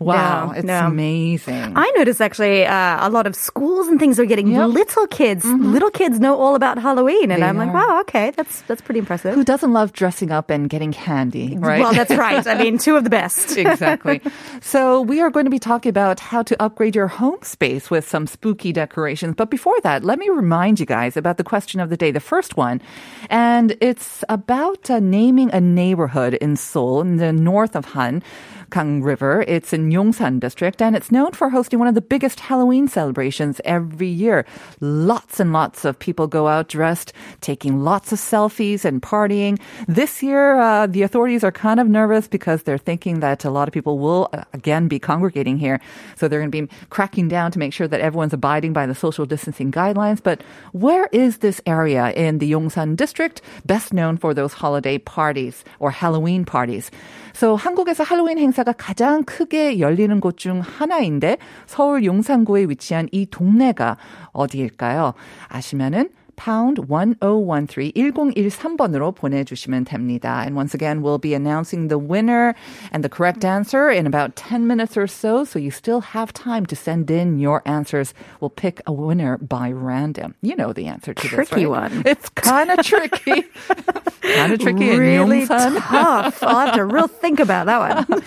wow, 0.02 0.48
No, 0.48 0.52
it's 0.54 0.68
amazing. 0.70 1.74
I 1.76 1.92
noticed 1.96 2.22
actually 2.22 2.66
uh, 2.66 3.08
a 3.08 3.10
lot 3.10 3.28
of 3.28 3.36
schools 3.36 3.88
and 3.88 4.00
things 4.00 4.20
are 4.20 4.26
getting 4.26 4.48
Yep. 4.48 4.70
little 4.70 5.08
kids. 5.08 5.46
Little 5.46 5.92
kids 5.92 6.20
know 6.20 6.36
all 6.40 6.56
about 6.56 6.78
Halloween, 6.78 7.32
and 7.32 7.42
They 7.42 7.48
I'm 7.48 7.58
like, 7.58 7.74
wow, 7.74 8.00
okay, 8.02 8.32
that's 8.36 8.62
that's 8.64 8.82
pretty 8.82 9.00
impressive. 9.00 9.36
Who 9.36 9.44
doesn't 9.44 9.72
love 9.72 9.94
dressing 9.94 10.32
up 10.32 10.50
and 10.50 10.70
getting 10.70 10.92
candy, 10.92 11.58
right? 11.58 11.82
Well, 11.82 11.94
that's 11.94 12.16
right. 12.16 12.46
I 12.46 12.56
mean, 12.56 12.78
two 12.86 12.96
of 12.96 13.04
the 13.04 13.10
best. 13.10 13.58
exactly. 13.66 14.22
So 14.62 15.02
we 15.02 15.22
are 15.22 15.30
going 15.30 15.46
to 15.46 15.52
be 15.52 15.60
talking 15.60 15.90
about 15.90 16.20
how 16.20 16.42
to 16.44 16.62
upgrade 16.62 16.96
your 16.96 17.08
home 17.08 17.38
space 17.44 17.90
with 17.90 18.08
some 18.08 18.28
spooky 18.28 18.72
decorations. 18.74 19.36
But 19.36 19.50
before 19.50 19.80
that, 19.84 20.04
let 20.04 20.18
me 20.20 20.30
remind 20.30 20.80
you 20.80 20.86
guys 20.86 21.16
about 21.18 21.38
the 21.38 21.44
question 21.44 21.80
of 21.80 21.90
the 21.90 21.98
day, 21.98 22.12
the 22.12 22.20
first 22.20 22.58
one. 22.58 22.82
And 23.30 23.78
it's 23.82 24.24
about 24.30 24.90
uh, 24.90 25.00
naming 25.00 25.52
a 25.54 25.62
neighborhood 25.62 26.34
in 26.36 26.56
Seoul 26.56 27.02
in 27.02 27.18
the 27.18 27.32
north 27.32 27.76
of 27.76 27.86
Han. 27.94 28.24
Gang 28.71 29.03
River. 29.03 29.45
It's 29.47 29.73
in 29.73 29.91
Yongsan 29.91 30.41
district 30.41 30.83
and 30.83 30.97
it's 30.97 31.11
known 31.11 31.33
for 31.33 31.51
hosting 31.51 31.79
one 31.79 31.89
of 31.89 31.95
the 31.95 32.01
biggest 32.01 32.41
Halloween 32.41 32.89
celebrations 32.89 33.61
every 33.65 34.09
year. 34.09 34.45
Lots 34.81 35.41
and 35.41 35.53
lots 35.53 35.85
of 35.85 35.99
people 35.99 36.27
go 36.27 36.49
out 36.49 36.69
dressed, 36.69 37.13
taking 37.41 37.81
lots 37.81 38.13
of 38.13 38.19
selfies 38.19 38.85
and 38.85 39.03
partying. 39.03 39.59
This 39.89 40.23
year, 40.23 40.59
uh, 40.59 40.87
the 40.87 41.03
authorities 41.03 41.45
are 41.45 41.53
kind 41.53 41.81
of 41.81 41.89
nervous 41.89 42.29
because 42.29 42.63
they're 42.63 42.79
thinking 42.79 43.21
that 43.21 43.45
a 43.45 43.51
lot 43.51 43.69
of 43.69 43.75
people 43.75 43.99
will 43.99 44.29
uh, 44.33 44.45
again 44.53 44.89
be 44.89 44.99
congregating 44.99 45.59
here. 45.59 45.81
So 46.17 46.29
they're 46.29 46.41
going 46.41 46.51
to 46.51 46.67
be 46.67 46.69
cracking 46.91 47.29
down 47.29 47.51
to 47.53 47.59
make 47.59 47.73
sure 47.73 47.89
that 47.89 48.01
everyone's 48.01 48.33
abiding 48.33 48.73
by 48.73 48.87
the 48.87 48.95
social 48.95 49.27
distancing 49.27 49.71
guidelines. 49.71 50.23
But 50.23 50.43
where 50.73 51.09
is 51.13 51.39
this 51.39 51.61
area 51.67 52.11
in 52.13 52.39
the 52.39 52.53
Yongsan 52.53 52.97
district 52.97 53.43
best 53.65 53.93
known 53.93 54.17
for 54.17 54.35
those 54.35 54.53
holiday 54.53 54.99
parties 54.99 55.65
or 55.79 55.91
Halloween 55.91 56.45
parties? 56.45 56.91
So 57.33 57.57
한국에서 57.59 58.03
할로윈 58.03 58.39
행사 58.39 58.60
가 58.64 58.72
가장 58.74 59.24
크게 59.24 59.80
열리는 59.80 60.20
곳 60.20 60.38
중 60.38 60.60
하나인데 60.62 61.38
서울 61.68 62.04
용산구에 62.04 62.64
위치한 62.64 63.08
이 63.12 63.28
동네가 63.30 63.98
어디일까요? 64.32 65.14
아시면은 65.50 66.10
pound 66.37 66.87
1013 66.87 67.95
1013번으로 67.97 69.15
보내주시면 69.15 69.87
됩니다. 69.87 70.45
And 70.45 70.55
once 70.55 70.75
again, 70.75 71.01
we'll 71.01 71.17
be 71.19 71.33
announcing 71.33 71.89
the 71.89 71.99
winner 71.99 72.55
and 72.93 73.03
the 73.03 73.09
correct 73.09 73.43
answer 73.43 73.89
in 73.89 74.07
about 74.07 74.37
10 74.37 74.67
minutes 74.67 74.99
or 74.99 75.07
so. 75.07 75.45
So 75.45 75.59
you 75.59 75.71
still 75.71 76.03
have 76.13 76.35
time 76.35 76.67
to 76.67 76.77
send 76.77 77.11
in 77.11 77.39
your 77.39 77.63
answers. 77.65 78.13
We'll 78.41 78.51
pick 78.51 78.83
a 78.87 78.93
winner 78.93 79.39
by 79.39 79.71
random. 79.73 80.35
You 80.43 80.57
know 80.57 80.75
the 80.75 80.87
answer 80.89 81.15
to 81.15 81.23
this, 81.23 81.49
Tricky 81.49 81.65
right? 81.65 81.91
one. 81.91 82.03
It's 82.05 82.29
kind 82.29 82.71
of 82.71 82.85
tricky. 82.85 83.45
kind 84.21 84.53
of 84.53 84.61
tricky 84.61 84.91
in 84.91 84.99
really 85.01 85.47
Yongsan. 85.47 85.81
tough. 85.81 86.43
I'll 86.43 86.67
have 86.67 86.75
to 86.75 86.85
real 86.85 87.09
think 87.09 87.41
about 87.41 87.65
that 87.65 87.81
one. 87.81 88.23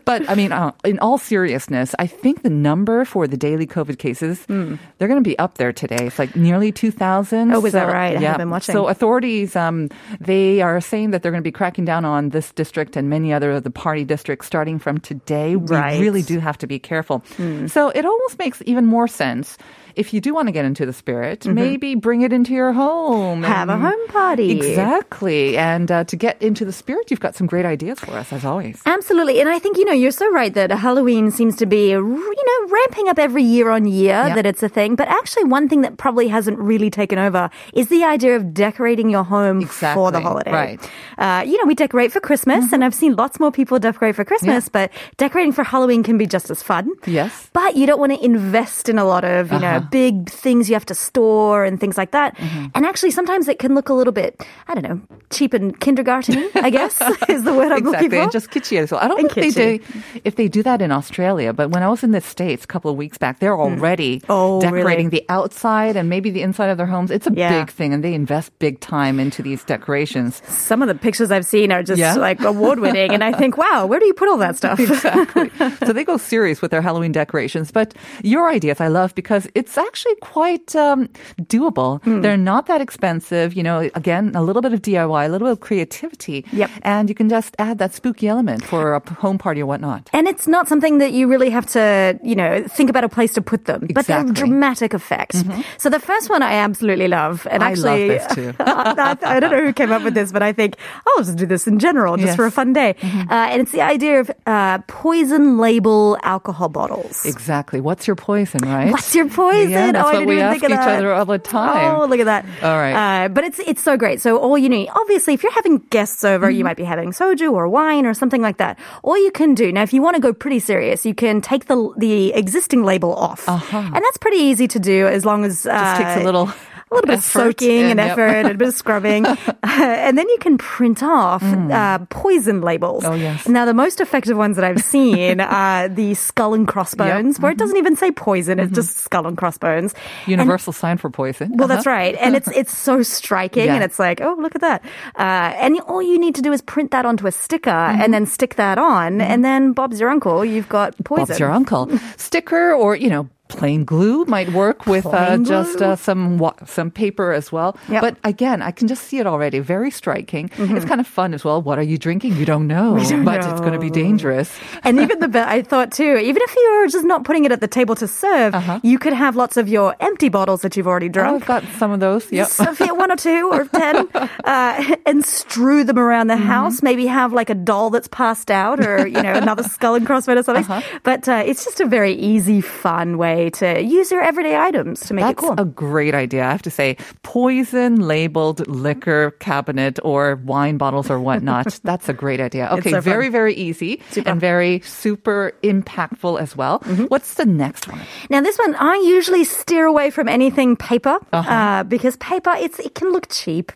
But 0.05 0.27
I 0.27 0.33
mean, 0.33 0.51
uh, 0.51 0.71
in 0.83 0.97
all 0.97 1.19
seriousness, 1.19 1.93
I 1.99 2.07
think 2.07 2.41
the 2.41 2.49
number 2.49 3.05
for 3.05 3.27
the 3.27 3.37
daily 3.37 3.67
COVID 3.67 3.99
cases, 3.99 4.43
they're 4.47 5.07
going 5.07 5.21
to 5.23 5.29
be 5.29 5.37
up 5.37 5.59
there 5.59 5.71
today. 5.71 6.07
It's 6.07 6.17
like 6.17 6.35
nearly 6.35 6.71
2,000. 6.71 7.44
Hmm. 7.48 7.54
Oh, 7.54 7.64
is 7.64 7.72
that 7.72 7.86
right? 7.86 8.16
I 8.16 8.20
yeah. 8.20 8.32
haven't 8.32 8.38
been 8.38 8.50
watching. 8.50 8.72
So 8.72 8.88
authorities, 8.88 9.56
um, 9.56 9.88
they 10.20 10.60
are 10.60 10.80
saying 10.80 11.10
that 11.10 11.22
they're 11.22 11.32
going 11.32 11.42
to 11.42 11.46
be 11.46 11.52
cracking 11.52 11.84
down 11.84 12.04
on 12.04 12.30
this 12.30 12.52
district 12.52 12.96
and 12.96 13.08
many 13.08 13.32
other 13.32 13.52
of 13.52 13.64
the 13.64 13.70
party 13.70 14.04
districts 14.04 14.46
starting 14.46 14.78
from 14.78 14.98
today. 14.98 15.56
Right. 15.56 15.98
We 15.98 16.04
really 16.04 16.22
do 16.22 16.38
have 16.38 16.58
to 16.58 16.66
be 16.66 16.78
careful. 16.78 17.24
So 17.68 17.90
it 17.90 18.04
almost 18.04 18.38
makes 18.38 18.62
even 18.66 18.86
more 18.86 19.08
sense. 19.08 19.58
If 19.96 20.12
you 20.14 20.20
do 20.20 20.34
want 20.34 20.48
to 20.48 20.52
get 20.52 20.64
into 20.66 20.84
the 20.84 20.92
spirit, 20.92 21.46
maybe 21.46 21.94
bring 21.94 22.20
it 22.22 22.32
into 22.32 22.52
your 22.52 22.72
home. 22.72 23.40
Mm-hmm. 23.42 23.52
Have 23.52 23.68
a 23.70 23.78
home 23.78 24.06
party. 24.08 24.50
Exactly. 24.52 25.56
And 25.56 25.90
uh, 25.90 26.04
to 26.04 26.16
get 26.16 26.40
into 26.42 26.64
the 26.64 26.72
spirit, 26.72 27.10
you've 27.10 27.20
got 27.20 27.34
some 27.34 27.46
great 27.46 27.64
ideas 27.64 27.98
for 28.00 28.12
us, 28.12 28.32
as 28.32 28.44
always. 28.44 28.80
Absolutely. 28.86 29.40
And 29.40 29.48
I 29.48 29.58
think, 29.58 29.78
you 29.78 29.84
know, 29.86 29.92
you're 29.92 30.10
so 30.10 30.30
right 30.30 30.52
that 30.54 30.70
Halloween 30.70 31.30
seems 31.30 31.56
to 31.56 31.66
be, 31.66 31.88
you 31.90 31.98
know, 32.00 32.68
ramping 32.68 33.08
up 33.08 33.18
every 33.18 33.42
year 33.42 33.70
on 33.70 33.86
year, 33.86 34.12
Yeah. 34.28 34.34
that 34.34 34.46
it's 34.46 34.62
a 34.62 34.68
thing. 34.68 34.96
But 34.96 35.08
actually, 35.08 35.44
one 35.44 35.68
thing 35.68 35.80
that 35.80 35.96
probably 35.96 36.28
hasn't 36.28 36.58
really 36.58 36.90
taken 36.90 37.18
over 37.18 37.48
is 37.72 37.88
the 37.88 38.04
idea 38.04 38.36
of 38.36 38.52
decorating 38.52 39.08
your 39.10 39.24
home 39.24 39.62
for 39.66 40.12
the 40.12 40.20
holiday. 40.20 40.52
Right. 40.52 40.78
Mm-hmm. 40.80 41.20
Uh, 41.22 41.42
you 41.42 41.56
know, 41.58 41.64
we 41.66 41.74
decorate 41.74 42.12
for 42.12 42.20
Christmas, 42.20 42.72
and 42.72 42.84
I've 42.84 42.94
seen 42.94 43.16
lots 43.16 43.40
more 43.40 43.50
people 43.50 43.78
decorate 43.78 44.14
for 44.14 44.24
Christmas, 44.24 44.68
but 44.68 44.90
decorating 45.16 45.52
for 45.52 45.64
Halloween 45.64 46.02
can 46.02 46.18
be 46.18 46.26
just 46.26 46.50
as 46.50 46.62
fun. 46.62 46.90
Yes. 47.06 47.48
But 47.54 47.76
you 47.76 47.86
don't 47.86 47.98
want 47.98 48.12
to 48.12 48.22
invest 48.24 48.88
in 48.88 48.98
a 48.98 49.04
lot 49.04 49.24
of, 49.24 49.50
you 49.52 49.58
know, 49.58 49.66
Uh-huh. 49.66 49.85
Big 49.90 50.28
things 50.30 50.68
you 50.68 50.74
have 50.74 50.86
to 50.86 50.94
store 50.94 51.64
and 51.64 51.80
things 51.80 51.96
like 51.98 52.10
that. 52.12 52.36
Mm-hmm. 52.36 52.66
And 52.74 52.86
actually, 52.86 53.10
sometimes 53.10 53.48
it 53.48 53.58
can 53.58 53.74
look 53.74 53.88
a 53.88 53.94
little 53.94 54.12
bit, 54.12 54.44
I 54.68 54.74
don't 54.74 54.82
know, 54.84 55.00
cheap 55.30 55.54
and 55.54 55.78
kindergarten 55.80 56.48
I 56.54 56.70
guess, 56.70 57.00
is 57.28 57.44
the 57.44 57.52
word 57.54 57.72
I'm 57.72 57.78
exactly, 57.78 58.08
looking 58.08 58.10
for. 58.10 58.16
and 58.24 58.32
just 58.32 58.50
kitschy 58.50 58.78
as 58.78 58.90
well. 58.90 59.00
I 59.00 59.08
don't 59.08 59.18
And 59.20 59.28
know 59.36 59.42
if 59.42 59.54
they 59.54 59.78
do 59.78 59.84
if 60.24 60.36
they 60.36 60.48
do 60.48 60.62
that 60.62 60.82
in 60.82 60.92
Australia, 60.92 61.52
but 61.52 61.70
when 61.70 61.82
I 61.82 61.88
was 61.88 62.02
in 62.02 62.10
the 62.12 62.20
states 62.20 62.64
a 62.64 62.66
couple 62.66 62.90
of 62.90 62.96
weeks 62.96 63.18
back, 63.18 63.38
they're 63.40 63.58
already 63.58 64.22
Oh, 64.28 64.60
decorating 64.60 65.06
really? 65.06 65.20
the 65.20 65.24
outside 65.28 65.96
and 65.96 66.08
maybe 66.08 66.30
the 66.30 66.42
inside 66.42 66.68
of 66.70 66.76
their 66.78 66.86
homes. 66.86 67.10
It's 67.10 67.26
a 67.26 67.32
Yeah. 67.32 67.60
big 67.60 67.70
thing, 67.70 67.92
and 67.92 68.02
they 68.04 68.14
invest 68.14 68.56
big 68.58 68.80
time 68.80 69.18
into 69.20 69.42
these 69.42 69.64
decorations. 69.64 70.42
Some 70.48 70.82
of 70.82 70.88
the 70.88 70.94
pictures 70.94 71.30
I've 71.30 71.46
seen 71.46 71.72
are 71.72 71.82
just 71.82 71.98
Yeah? 72.00 72.14
like 72.16 72.40
award 72.42 72.80
winning, 72.80 73.10
and 73.12 73.22
I 73.24 73.32
think, 73.32 73.56
wow, 73.64 73.86
where 73.86 73.98
do 74.00 74.06
you 74.06 74.14
put 74.14 74.28
all 74.28 74.38
that 74.38 74.56
stuff? 74.56 74.78
exactly. 74.80 75.50
so 75.86 75.92
they 75.92 76.04
go 76.04 76.16
serious 76.16 76.60
with 76.62 76.70
their 76.70 76.82
Halloween 76.82 77.12
decorations. 77.12 77.70
But 77.70 77.94
your 78.22 78.48
ideas 78.50 78.80
I 78.80 78.88
love 78.88 79.14
because 79.14 79.48
it's 79.54 79.72
actually 79.78 80.16
quite 80.16 80.74
um, 80.76 81.08
doable. 81.42 82.02
Hmm. 82.02 82.20
They're 82.22 82.36
not 82.36 82.66
that 82.66 82.80
expensive. 82.80 83.54
You 83.54 83.62
know, 83.62 83.90
again, 83.94 84.32
a 84.34 84.42
little 84.42 84.62
bit 84.62 84.72
of 84.72 84.82
DIY, 84.82 85.26
a 85.26 85.28
little 85.28 85.46
bit 85.46 85.52
of 85.52 85.60
creativity. 85.60 86.44
Yep. 86.52 86.70
And 86.82 87.08
you 87.08 87.14
can 87.14 87.28
just 87.28 87.54
add 87.58 87.78
that 87.78 87.94
spooky 87.94 88.28
element 88.28 88.64
for 88.64 88.94
a 88.94 89.10
home 89.14 89.38
party 89.38 89.60
or 89.62 89.66
whatnot. 89.66 90.10
And 90.12 90.26
it's 90.28 90.46
not 90.46 90.68
something 90.68 90.98
that 90.98 91.12
you 91.12 91.28
really 91.28 91.50
have 91.50 91.66
to, 91.72 92.18
you 92.22 92.34
know, 92.34 92.64
think 92.68 92.90
about 92.90 93.04
a 93.04 93.08
place 93.08 93.32
to 93.34 93.42
put 93.42 93.64
them, 93.66 93.80
but 93.92 94.06
they're 94.06 94.20
Exactly. 94.20 94.32
Mm-hmm. 94.34 94.44
dramatic 94.50 94.94
effect. 94.94 95.34
So 95.78 95.90
the 95.90 96.00
first 96.00 96.30
one 96.30 96.42
I 96.42 96.54
absolutely 96.54 97.08
love, 97.08 97.46
and 97.50 97.62
I 97.62 97.74
love 97.74 97.86
actually, 97.86 98.08
this 98.08 98.26
too. 98.34 98.54
I, 98.60 99.16
I 99.22 99.40
don't 99.40 99.50
know 99.50 99.64
who 99.64 99.72
came 99.72 99.92
up 99.92 100.02
with 100.02 100.14
this, 100.14 100.32
but 100.32 100.42
I 100.42 100.52
think 100.52 100.76
I'll 101.06 101.22
just 101.24 101.36
do 101.38 101.46
this 101.46 101.66
in 101.66 101.78
general, 101.78 102.16
just 102.16 102.26
Yes. 102.26 102.32
Mm-hmm. 102.32 102.36
for 102.42 102.46
a 102.46 102.50
fun 102.50 102.72
day. 102.72 102.94
Uh, 103.02 103.50
and 103.50 103.62
it's 103.62 103.72
the 103.72 103.82
idea 103.82 104.20
of 104.20 104.30
uh, 104.46 104.78
poison 104.88 105.58
label 105.58 106.18
alcohol 106.22 106.68
bottles. 106.68 107.24
Exactly. 107.24 107.80
What's 107.80 108.06
your 108.06 108.16
poison, 108.16 108.60
right? 108.68 108.90
What's 108.90 109.14
your 109.14 109.28
poison? 109.28 109.65
Yeah, 109.70 109.92
that's 109.92 110.04
oh, 110.04 110.08
I 110.08 110.12
what 110.12 110.12
didn't 110.20 110.28
we 110.28 110.34
even 110.34 110.44
ask 110.46 110.62
each 110.64 110.68
that. 110.70 110.98
other 110.98 111.12
all 111.12 111.24
the 111.24 111.38
time. 111.38 111.94
Oh, 112.00 112.06
look 112.06 112.20
at 112.20 112.26
that. 112.26 112.44
All 112.62 112.76
right. 112.76 113.24
Uh, 113.24 113.28
but 113.28 113.44
it's 113.44 113.58
it's 113.60 113.82
so 113.82 113.96
great. 113.96 114.20
So 114.20 114.38
all 114.38 114.56
you 114.58 114.68
need, 114.68 114.88
obviously, 114.94 115.34
if 115.34 115.42
you're 115.42 115.52
having 115.52 115.78
guests 115.90 116.24
over, 116.24 116.46
Mm-hmm. 116.46 116.58
you 116.58 116.64
might 116.64 116.76
be 116.76 116.84
having 116.84 117.10
soju 117.12 117.52
or 117.52 117.68
wine 117.68 118.06
or 118.06 118.14
something 118.14 118.42
like 118.42 118.58
that. 118.58 118.78
All 119.02 119.16
you 119.18 119.30
can 119.30 119.54
do 119.54 119.72
now, 119.72 119.82
if 119.82 119.92
you 119.92 120.02
want 120.02 120.16
to 120.16 120.20
go 120.22 120.32
pretty 120.32 120.58
serious, 120.60 121.04
you 121.06 121.14
can 121.14 121.40
take 121.40 121.66
the 121.66 121.92
the 121.96 122.32
existing 122.34 122.84
label 122.84 123.14
off, 123.14 123.48
Uh-huh. 123.48 123.76
and 123.78 123.94
that's 124.04 124.18
pretty 124.18 124.38
easy 124.38 124.68
to 124.68 124.78
do 124.78 125.06
as 125.06 125.24
long 125.24 125.44
as 125.44 125.66
uh, 125.66 125.70
Just 125.72 126.00
takes 126.02 126.20
a 126.20 126.24
little. 126.24 126.48
a 126.88 126.94
little 126.94 127.06
bit 127.08 127.18
of 127.18 127.24
soaking 127.24 127.90
and, 127.90 127.98
and- 127.98 127.98
yep. 127.98 128.10
effort 128.12 128.28
and 128.30 128.46
a 128.48 128.54
bit 128.54 128.68
of 128.68 128.74
scrubbing. 128.74 129.26
uh, 129.26 129.42
and 129.64 130.16
then 130.16 130.28
you 130.28 130.38
can 130.38 130.56
print 130.56 131.02
off 131.02 131.42
uh, 131.42 131.98
poison 132.10 132.60
labels. 132.60 133.02
Mm. 133.02 133.10
Oh, 133.10 133.14
yes. 133.14 133.48
Now, 133.48 133.64
the 133.64 133.74
most 133.74 134.00
effective 134.00 134.36
ones 134.36 134.54
that 134.54 134.64
I've 134.64 134.80
seen 134.82 135.40
are 135.64 135.88
the 135.88 136.14
skull 136.14 136.54
and 136.54 136.66
crossbones, 136.68 137.40
where 137.40 137.50
it 137.50 137.58
doesn't 137.58 137.76
even 137.76 137.96
say 137.96 138.12
poison, 138.12 138.60
it's 138.60 138.72
just 138.72 138.98
skull 138.98 139.26
and 139.26 139.36
crossbones. 139.36 139.45
And- 139.50 139.92
Mm-hmm. 139.96 140.30
Universal 140.30 140.72
sign 140.72 140.96
for 140.98 141.10
poison. 141.10 141.56
well, 141.56 141.68
that's 141.68 141.86
right, 141.86 142.14
and 142.20 142.34
it's 142.36 142.48
it's 142.48 142.76
so 142.76 143.02
striking, 143.16 143.68
and 143.68 143.82
it's 143.84 143.98
like, 143.98 144.20
oh, 144.20 144.36
look 144.38 144.54
at 144.54 144.60
that. 144.60 144.84
Uh, 145.18 145.54
and 145.62 145.78
all 145.80 146.02
you 146.02 146.18
need 146.18 146.34
to 146.34 146.42
do 146.42 146.52
is 146.52 146.60
print 146.62 146.90
that 146.90 147.04
onto 147.06 147.26
a 147.26 147.32
sticker, 147.32 147.70
and 147.70 148.12
then 148.12 148.26
stick 148.26 148.54
that 148.56 148.78
on, 148.78 149.20
and 149.20 149.44
then 149.44 149.72
Bob's 149.72 150.00
your 150.00 150.10
uncle. 150.10 150.44
You've 150.44 150.68
got 150.68 150.94
poison. 151.04 151.26
Bob's 151.26 151.38
your 151.40 151.50
uncle. 151.50 151.90
Sticker 152.16 152.72
or, 152.74 152.96
you 152.96 153.08
know, 153.08 153.28
plain 153.48 153.84
glue 153.84 154.24
might 154.26 154.50
work 154.52 154.86
with 154.86 155.06
uh, 155.06 155.38
just 155.38 155.80
uh, 155.80 155.96
some 155.96 156.38
wa- 156.38 156.54
some 156.66 156.90
paper 156.90 157.32
as 157.32 157.52
well. 157.52 157.76
Yep. 157.88 158.00
But 158.00 158.16
again, 158.24 158.62
I 158.62 158.70
can 158.70 158.88
just 158.88 159.04
see 159.04 159.18
it 159.18 159.26
already. 159.26 159.58
Very 159.60 159.90
striking. 159.90 160.50
It's 160.58 160.84
kind 160.84 161.00
of 161.00 161.06
fun 161.06 161.32
as 161.34 161.44
well. 161.44 161.62
What 161.62 161.78
are 161.78 161.82
you 161.82 161.98
drinking? 161.98 162.36
You 162.36 162.44
don't 162.44 162.66
know, 162.66 162.98
don't 163.08 163.24
but 163.24 163.38
it's 163.44 163.60
going 163.60 163.72
to 163.72 163.78
be 163.78 163.90
dangerous. 163.90 164.50
And 164.82 164.98
even 164.98 165.20
the 165.20 165.28
bit 165.28 165.46
I 165.46 165.62
thought 165.62 165.92
too, 165.92 166.16
even 166.16 166.42
if 166.42 166.54
you're 166.56 166.88
just 166.88 167.04
not 167.06 167.24
putting 167.24 167.44
it 167.44 167.52
at 167.52 167.60
the 167.60 167.68
table 167.68 167.94
to 167.96 168.08
serve, 168.08 168.54
you 168.82 168.98
could 168.98 169.12
have 169.12 169.36
lots 169.36 169.56
of 169.56 169.68
your 169.68 169.94
empty 170.00 170.28
bottles 170.28 170.62
that 170.62 170.76
you've 170.76 170.86
already 170.88 171.06
Oh, 171.06 171.12
drunk. 171.12 171.42
I've 171.42 171.46
got 171.46 171.64
some 171.78 171.92
of 171.92 172.00
those. 172.00 172.30
Yep. 172.32 172.48
So 172.48 172.70
if 172.70 172.80
you 172.80 172.94
one 172.94 173.12
or 173.12 173.16
two 173.16 173.48
or 173.52 173.64
ten, 173.66 174.08
uh, 174.44 174.96
and 175.06 175.24
strew 175.24 175.84
them 175.84 175.98
around 175.98 176.26
the 176.28 176.36
house. 176.36 176.82
Maybe 176.82 177.06
have 177.06 177.32
like 177.32 177.50
a 177.50 177.54
doll 177.54 177.90
that's 177.90 178.08
passed 178.08 178.50
out, 178.50 178.84
or 178.84 179.06
you 179.06 179.22
know 179.22 179.34
another 179.34 179.62
skull 179.62 179.94
and 179.94 180.04
crossbones 180.06 180.48
or 180.48 180.62
something. 180.62 180.82
But 181.04 181.28
uh, 181.28 181.42
it's 181.46 181.64
just 181.64 181.80
a 181.80 181.86
very 181.86 182.14
easy, 182.14 182.60
fun 182.60 183.18
way 183.18 183.35
to 183.60 183.82
use 183.82 184.10
your 184.10 184.22
everyday 184.22 184.56
items 184.56 185.00
to 185.06 185.14
make 185.14 185.24
That's 185.24 185.42
it 185.42 185.46
cool. 185.46 185.54
a 185.58 185.64
great 185.64 186.14
idea. 186.14 186.44
I 186.44 186.50
have 186.50 186.62
to 186.62 186.70
say, 186.70 186.96
poison 187.22 188.00
labeled 188.00 188.66
liquor 188.66 189.32
cabinet 189.40 189.98
or 190.02 190.36
wine 190.44 190.76
bottles 190.78 191.10
or 191.10 191.18
whatnot. 191.20 191.78
That's 191.84 192.08
a 192.08 192.12
great 192.12 192.40
idea. 192.40 192.68
Okay, 192.72 192.90
so 192.92 193.00
very, 193.00 193.28
very 193.28 193.54
easy 193.54 194.00
and 194.24 194.40
very 194.40 194.80
super 194.80 195.52
impactful 195.62 196.40
as 196.40 196.56
well. 196.56 196.80
Mm-hmm. 196.80 197.04
What's 197.12 197.34
the 197.34 197.46
next 197.46 197.88
one? 197.88 198.00
Now, 198.30 198.40
this 198.40 198.56
one, 198.58 198.74
I 198.76 198.96
usually 199.06 199.44
steer 199.44 199.86
away 199.86 200.10
from 200.10 200.28
anything 200.28 200.76
paper 200.76 201.18
Uh-huh. 201.32 201.50
uh, 201.50 201.82
because 201.84 202.16
paper, 202.18 202.54
it's 202.58 202.78
it 202.78 202.94
can 202.94 203.12
look 203.12 203.28
cheap, 203.28 203.72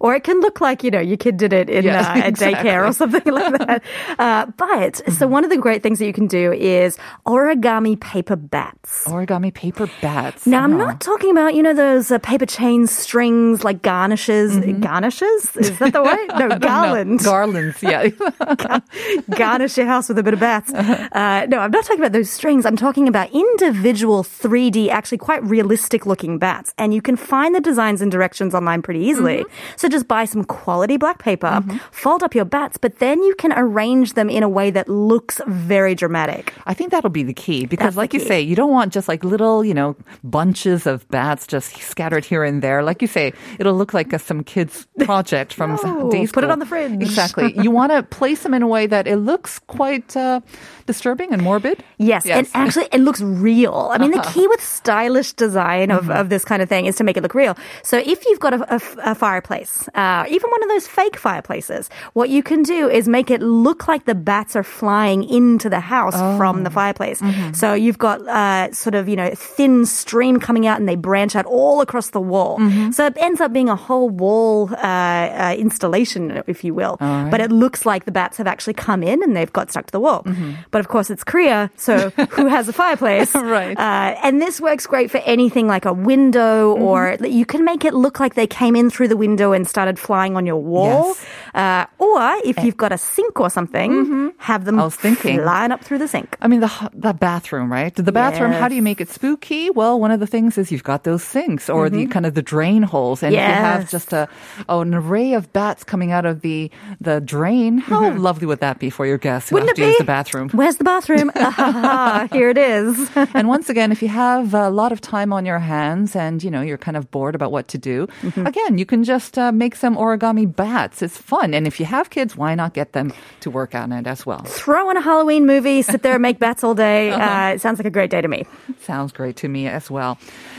or 0.00 0.14
it 0.14 0.24
can 0.24 0.40
look 0.40 0.60
like 0.60 0.82
you 0.84 0.90
know 0.90 1.00
your 1.00 1.16
kid 1.16 1.36
did 1.36 1.52
it 1.52 1.68
in 1.70 1.84
Mm. 1.84 1.94
Uh, 2.04 2.26
at 2.26 2.34
daycare 2.34 2.88
or 2.88 2.92
something 2.92 3.32
like 3.32 3.52
that. 3.58 3.82
Uh, 4.18 4.46
but 4.56 4.94
Mm-hmm. 5.04 5.12
so 5.12 5.26
one 5.28 5.44
of 5.44 5.50
the 5.50 5.56
great 5.56 5.82
things 5.82 5.98
that 5.98 6.06
you 6.06 6.12
can 6.12 6.26
do 6.26 6.52
is 6.52 6.98
origami 7.26 7.98
paper 8.00 8.36
bats. 8.36 9.03
Origami 9.06 9.52
paper 9.52 9.88
bats. 10.00 10.46
Now, 10.46 10.62
I'm 10.64 10.74
Uh-huh. 10.74 10.86
not 10.86 11.00
talking 11.00 11.30
about, 11.30 11.54
you 11.54 11.62
know, 11.62 11.74
those 11.74 12.10
uh, 12.10 12.18
paper 12.18 12.46
chain 12.46 12.86
strings 12.86 13.62
like 13.64 13.82
garnishes. 13.82 14.56
Garnishes? 14.80 15.54
Is 15.56 15.78
that 15.78 15.92
the 15.92 16.02
word? 16.10 16.28
No, 16.38 16.58
garlands. 16.58 17.24
garlands, 17.24 17.82
yeah. 17.82 18.08
garnish 19.30 19.76
your 19.76 19.86
house 19.86 20.08
with 20.08 20.18
a 20.18 20.22
bit 20.22 20.34
of 20.34 20.40
bats. 20.40 20.72
Uh, 21.14 21.46
no, 21.48 21.58
I'm 21.58 21.70
not 21.70 21.84
talking 21.84 22.00
about 22.00 22.12
those 22.12 22.28
strings. 22.30 22.66
I'm 22.66 22.76
talking 22.76 23.06
about 23.08 23.30
individual 23.32 24.24
3D, 24.24 24.88
actually 24.88 25.18
quite 25.18 25.42
realistic 25.44 26.06
looking 26.06 26.38
bats. 26.38 26.74
And 26.76 26.92
you 26.92 27.00
can 27.00 27.14
find 27.16 27.54
the 27.54 27.60
designs 27.60 28.00
and 28.02 28.10
directions 28.10 28.54
online 28.54 28.82
pretty 28.82 29.00
easily. 29.00 29.44
So 29.76 29.88
just 29.88 30.08
buy 30.08 30.24
some 30.24 30.44
quality 30.44 30.96
black 30.96 31.18
paper, 31.18 31.62
fold 31.92 32.22
up 32.22 32.34
your 32.34 32.44
bats, 32.44 32.76
but 32.78 32.98
then 32.98 33.22
you 33.22 33.34
can 33.36 33.52
arrange 33.52 34.14
them 34.14 34.28
in 34.28 34.42
a 34.42 34.48
way 34.48 34.70
that 34.72 34.88
looks 34.88 35.40
very 35.46 35.94
dramatic. 35.94 36.52
I 36.66 36.74
think 36.74 36.90
that'll 36.90 37.10
be 37.10 37.22
the 37.22 37.34
key 37.34 37.66
because, 37.66 37.84
That's 37.94 37.96
like 37.96 38.12
you 38.14 38.20
say, 38.20 38.40
you 38.40 38.56
don't 38.56 38.70
want 38.72 38.92
just 38.94 39.08
like 39.08 39.24
little, 39.24 39.64
you 39.64 39.74
know, 39.74 39.96
bunches 40.22 40.86
of 40.86 41.06
bats 41.08 41.46
just 41.46 41.76
scattered 41.82 42.24
here 42.24 42.44
and 42.44 42.62
there. 42.62 42.82
Like 42.82 43.02
you 43.02 43.08
say, 43.08 43.32
it'll 43.58 43.74
look 43.74 43.92
like 43.92 44.12
a, 44.12 44.18
some 44.18 44.44
kid's 44.44 44.86
project 45.04 45.52
from 45.52 45.76
No, 45.82 46.10
day 46.10 46.26
put 46.28 46.44
it 46.44 46.50
on 46.50 46.60
the 46.60 46.66
fridge. 46.66 46.92
Exactly. 47.02 47.52
you 47.62 47.70
want 47.70 47.92
to 47.92 48.02
place 48.04 48.42
them 48.44 48.54
in 48.54 48.62
a 48.62 48.68
way 48.68 48.86
that 48.86 49.06
it 49.06 49.16
looks 49.16 49.58
quite 49.66 50.16
uh, 50.16 50.40
disturbing 50.86 51.32
and 51.32 51.42
morbid. 51.42 51.82
Yes, 51.98 52.24
and 52.26 52.48
actually, 52.54 52.88
it 52.92 53.00
looks 53.00 53.20
real. 53.20 53.90
I 53.92 53.98
mean, 53.98 54.12
the 54.12 54.22
key 54.32 54.46
with 54.48 54.62
stylish 54.62 55.32
design 55.34 55.90
of, 55.90 56.04
Mm-hmm. 56.04 56.10
of 56.20 56.28
this 56.28 56.44
kind 56.44 56.60
of 56.62 56.68
thing 56.68 56.84
is 56.86 56.96
to 56.96 57.04
make 57.04 57.16
it 57.16 57.22
look 57.22 57.34
real. 57.34 57.56
So, 57.82 57.96
if 57.98 58.24
you've 58.26 58.40
got 58.40 58.52
a 58.70 59.14
fireplace, 59.14 59.88
uh, 59.94 60.24
even 60.28 60.50
one 60.50 60.62
of 60.62 60.68
those 60.68 60.86
fake 60.86 61.16
fireplaces, 61.16 61.88
what 62.12 62.28
you 62.28 62.42
can 62.42 62.62
do 62.62 62.88
is 62.88 63.08
make 63.08 63.30
it 63.30 63.40
look 63.40 63.88
like 63.88 64.04
the 64.04 64.14
bats 64.14 64.54
are 64.54 64.62
flying 64.62 65.24
into 65.24 65.68
the 65.70 65.80
house 65.80 66.14
from 66.38 66.60
Oh. 66.60 66.62
the 66.62 66.70
fireplace. 66.70 67.20
Mm-hmm. 67.20 67.52
So, 67.54 67.72
you've 67.74 67.98
got 67.98 68.20
uh, 68.28 68.70
sort 68.84 68.94
of, 68.94 69.08
you 69.08 69.16
know, 69.16 69.30
thin 69.34 69.86
stream 69.86 70.38
coming 70.38 70.66
out 70.66 70.78
and 70.78 70.88
they 70.88 70.96
branch 70.96 71.34
out 71.34 71.46
all 71.46 71.80
across 71.80 72.10
the 72.10 72.20
wall. 72.20 72.58
Mm-hmm. 72.58 72.90
So, 72.92 73.06
it 73.06 73.16
ends 73.18 73.40
up 73.40 73.52
being 73.52 73.68
a 73.68 73.76
whole 73.76 74.10
wall 74.10 74.70
uh, 74.74 74.76
uh, 74.76 75.56
installation, 75.58 76.42
if 76.46 76.64
you 76.64 76.74
will. 76.74 76.96
But 77.00 77.40
it 77.40 77.50
looks 77.50 77.86
like 77.86 78.04
the 78.04 78.12
bats 78.12 78.36
have 78.38 78.46
actually 78.46 78.74
come 78.74 79.02
in 79.02 79.22
and 79.22 79.36
they've 79.36 79.52
got 79.52 79.70
stuck 79.70 79.86
to 79.86 79.92
the 79.92 80.00
wall. 80.00 80.26
But 80.70 80.80
of 80.80 80.88
course, 80.88 81.10
it's 81.10 81.24
Korea, 81.24 81.70
so 81.76 82.10
who 82.36 82.46
has 82.46 82.68
a 82.68 82.72
fireplace? 82.72 83.34
Right. 83.54 83.78
Uh, 83.78 84.16
and 84.24 84.40
this 84.40 84.60
works 84.60 84.86
great 84.86 85.10
for 85.10 85.18
anything 85.18 85.68
like 85.68 85.84
a 85.84 85.92
window, 85.92 86.72
or 86.72 87.16
you 87.20 87.46
can 87.46 87.64
make 87.64 87.84
it 87.84 87.94
look 87.94 88.18
like 88.18 88.34
they 88.34 88.46
came 88.46 88.74
in 88.74 88.90
through 88.90 89.08
the 89.08 89.16
window 89.16 89.52
and 89.52 89.68
started 89.68 89.98
flying 89.98 90.36
on 90.36 90.44
your 90.46 90.56
wall. 90.56 91.08
Yes. 91.08 91.26
Uh, 91.54 91.86
or 91.98 92.20
if 92.44 92.58
you've 92.64 92.76
got 92.76 92.90
a 92.92 92.98
sink 92.98 93.38
or 93.40 93.48
something, 93.48 94.32
have 94.38 94.64
them 94.64 94.78
I 94.80 94.84
was 94.84 94.96
thinking. 94.96 95.38
flying 95.40 95.70
up 95.72 95.84
through 95.84 95.98
the 95.98 96.08
sink. 96.08 96.36
I 96.42 96.48
mean, 96.48 96.60
the 96.60 96.70
the 96.92 97.12
bathroom, 97.14 97.70
right? 97.72 97.94
The 97.94 98.10
bathroom. 98.12 98.52
How 98.52 98.68
do 98.68 98.74
you 98.74 98.82
make 98.82 99.00
it 99.00 99.08
spooky? 99.08 99.70
Well, 99.70 100.00
one 100.00 100.10
of 100.10 100.20
the 100.20 100.26
things 100.26 100.58
is 100.58 100.72
you've 100.72 100.82
got 100.84 101.04
those 101.04 101.22
sinks 101.22 101.70
or 101.70 101.88
the 101.88 102.06
kind 102.06 102.26
of 102.26 102.34
the 102.34 102.42
drain 102.42 102.82
holes, 102.82 103.22
and 103.22 103.34
if 103.34 103.38
you 103.40 103.46
have 103.46 103.88
just 103.88 104.12
a 104.12 104.28
oh, 104.68 104.80
an 104.80 104.94
array 104.94 105.34
of 105.34 105.52
bats 105.52 105.84
coming 105.84 106.10
out 106.12 106.26
of 106.26 106.40
the 106.42 106.70
the 107.00 107.20
drain, 107.20 107.78
how 107.78 108.12
lovely 108.18 108.46
would 108.46 108.60
that 108.60 108.78
be 108.78 108.90
for 108.90 109.06
your 109.06 109.18
guests 109.18 109.50
who 109.50 109.54
Wouldn't 109.56 109.70
have 109.70 109.78
it 109.78 109.82
to 109.82 109.86
use 109.88 109.96
be? 109.98 110.02
the 110.02 110.06
bathroom? 110.06 110.48
Where's 110.50 110.76
the 110.76 110.84
bathroom? 110.84 111.30
Ah, 111.36 112.26
Here 112.32 112.50
it 112.50 112.58
is. 112.58 113.10
and 113.34 113.46
once 113.48 113.68
again, 113.70 113.92
if 113.92 114.02
you 114.02 114.08
have 114.08 114.54
a 114.54 114.70
lot 114.70 114.90
of 114.92 115.00
time 115.00 115.32
on 115.32 115.46
your 115.46 115.58
hands 115.60 116.16
and 116.16 116.42
you 116.42 116.50
know 116.50 116.62
you're 116.62 116.78
kind 116.78 116.96
of 116.96 117.10
bored 117.10 117.34
about 117.34 117.52
what 117.52 117.68
to 117.68 117.78
do, 117.78 118.06
Mm-hmm. 118.24 118.46
again, 118.46 118.78
you 118.78 118.86
can 118.86 119.04
just 119.04 119.36
uh, 119.38 119.52
make 119.52 119.74
some 119.76 119.96
origami 119.96 120.46
bats. 120.46 121.02
It's 121.02 121.16
fun, 121.18 121.43
and 121.52 121.66
if 121.66 121.78
you 121.80 121.86
have 121.86 122.08
kids, 122.10 122.36
why 122.36 122.54
not 122.54 122.72
get 122.72 122.92
them 122.92 123.12
to 123.40 123.50
work 123.50 123.74
on 123.74 123.92
it 123.92 124.06
as 124.06 124.24
well? 124.24 124.42
Throw 124.44 124.88
in 124.90 124.96
a 124.96 125.00
Halloween 125.00 125.44
movie, 125.46 125.82
sit 125.82 126.02
there 126.02 126.14
and 126.14 126.22
make 126.22 126.38
bats 126.38 126.62
all 126.64 126.74
day. 126.74 126.84
Uh-huh. 127.14 127.22
Uh, 127.50 127.54
it 127.54 127.60
sounds 127.60 127.78
like 127.78 127.86
a 127.86 127.90
great 127.90 128.10
day 128.10 128.20
to 128.20 128.28
me. 128.28 128.46
Sounds 128.80 129.12
great 129.12 129.36
to 129.36 129.48
me 129.48 129.66
as 129.66 129.90
well. 129.90 130.18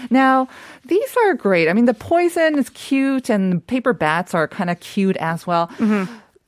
Now, 0.09 0.47
these 0.85 1.15
are 1.25 1.33
great. 1.33 1.67
I 1.69 1.73
mean, 1.73 1.85
the 1.85 1.93
poison 1.93 2.57
is 2.57 2.69
cute, 2.69 3.29
and 3.29 3.65
paper 3.65 3.93
bats 3.93 4.33
are 4.33 4.47
kind 4.47 4.69
of 4.69 4.79
cute 4.79 5.17
as 5.17 5.47
well. 5.47 5.69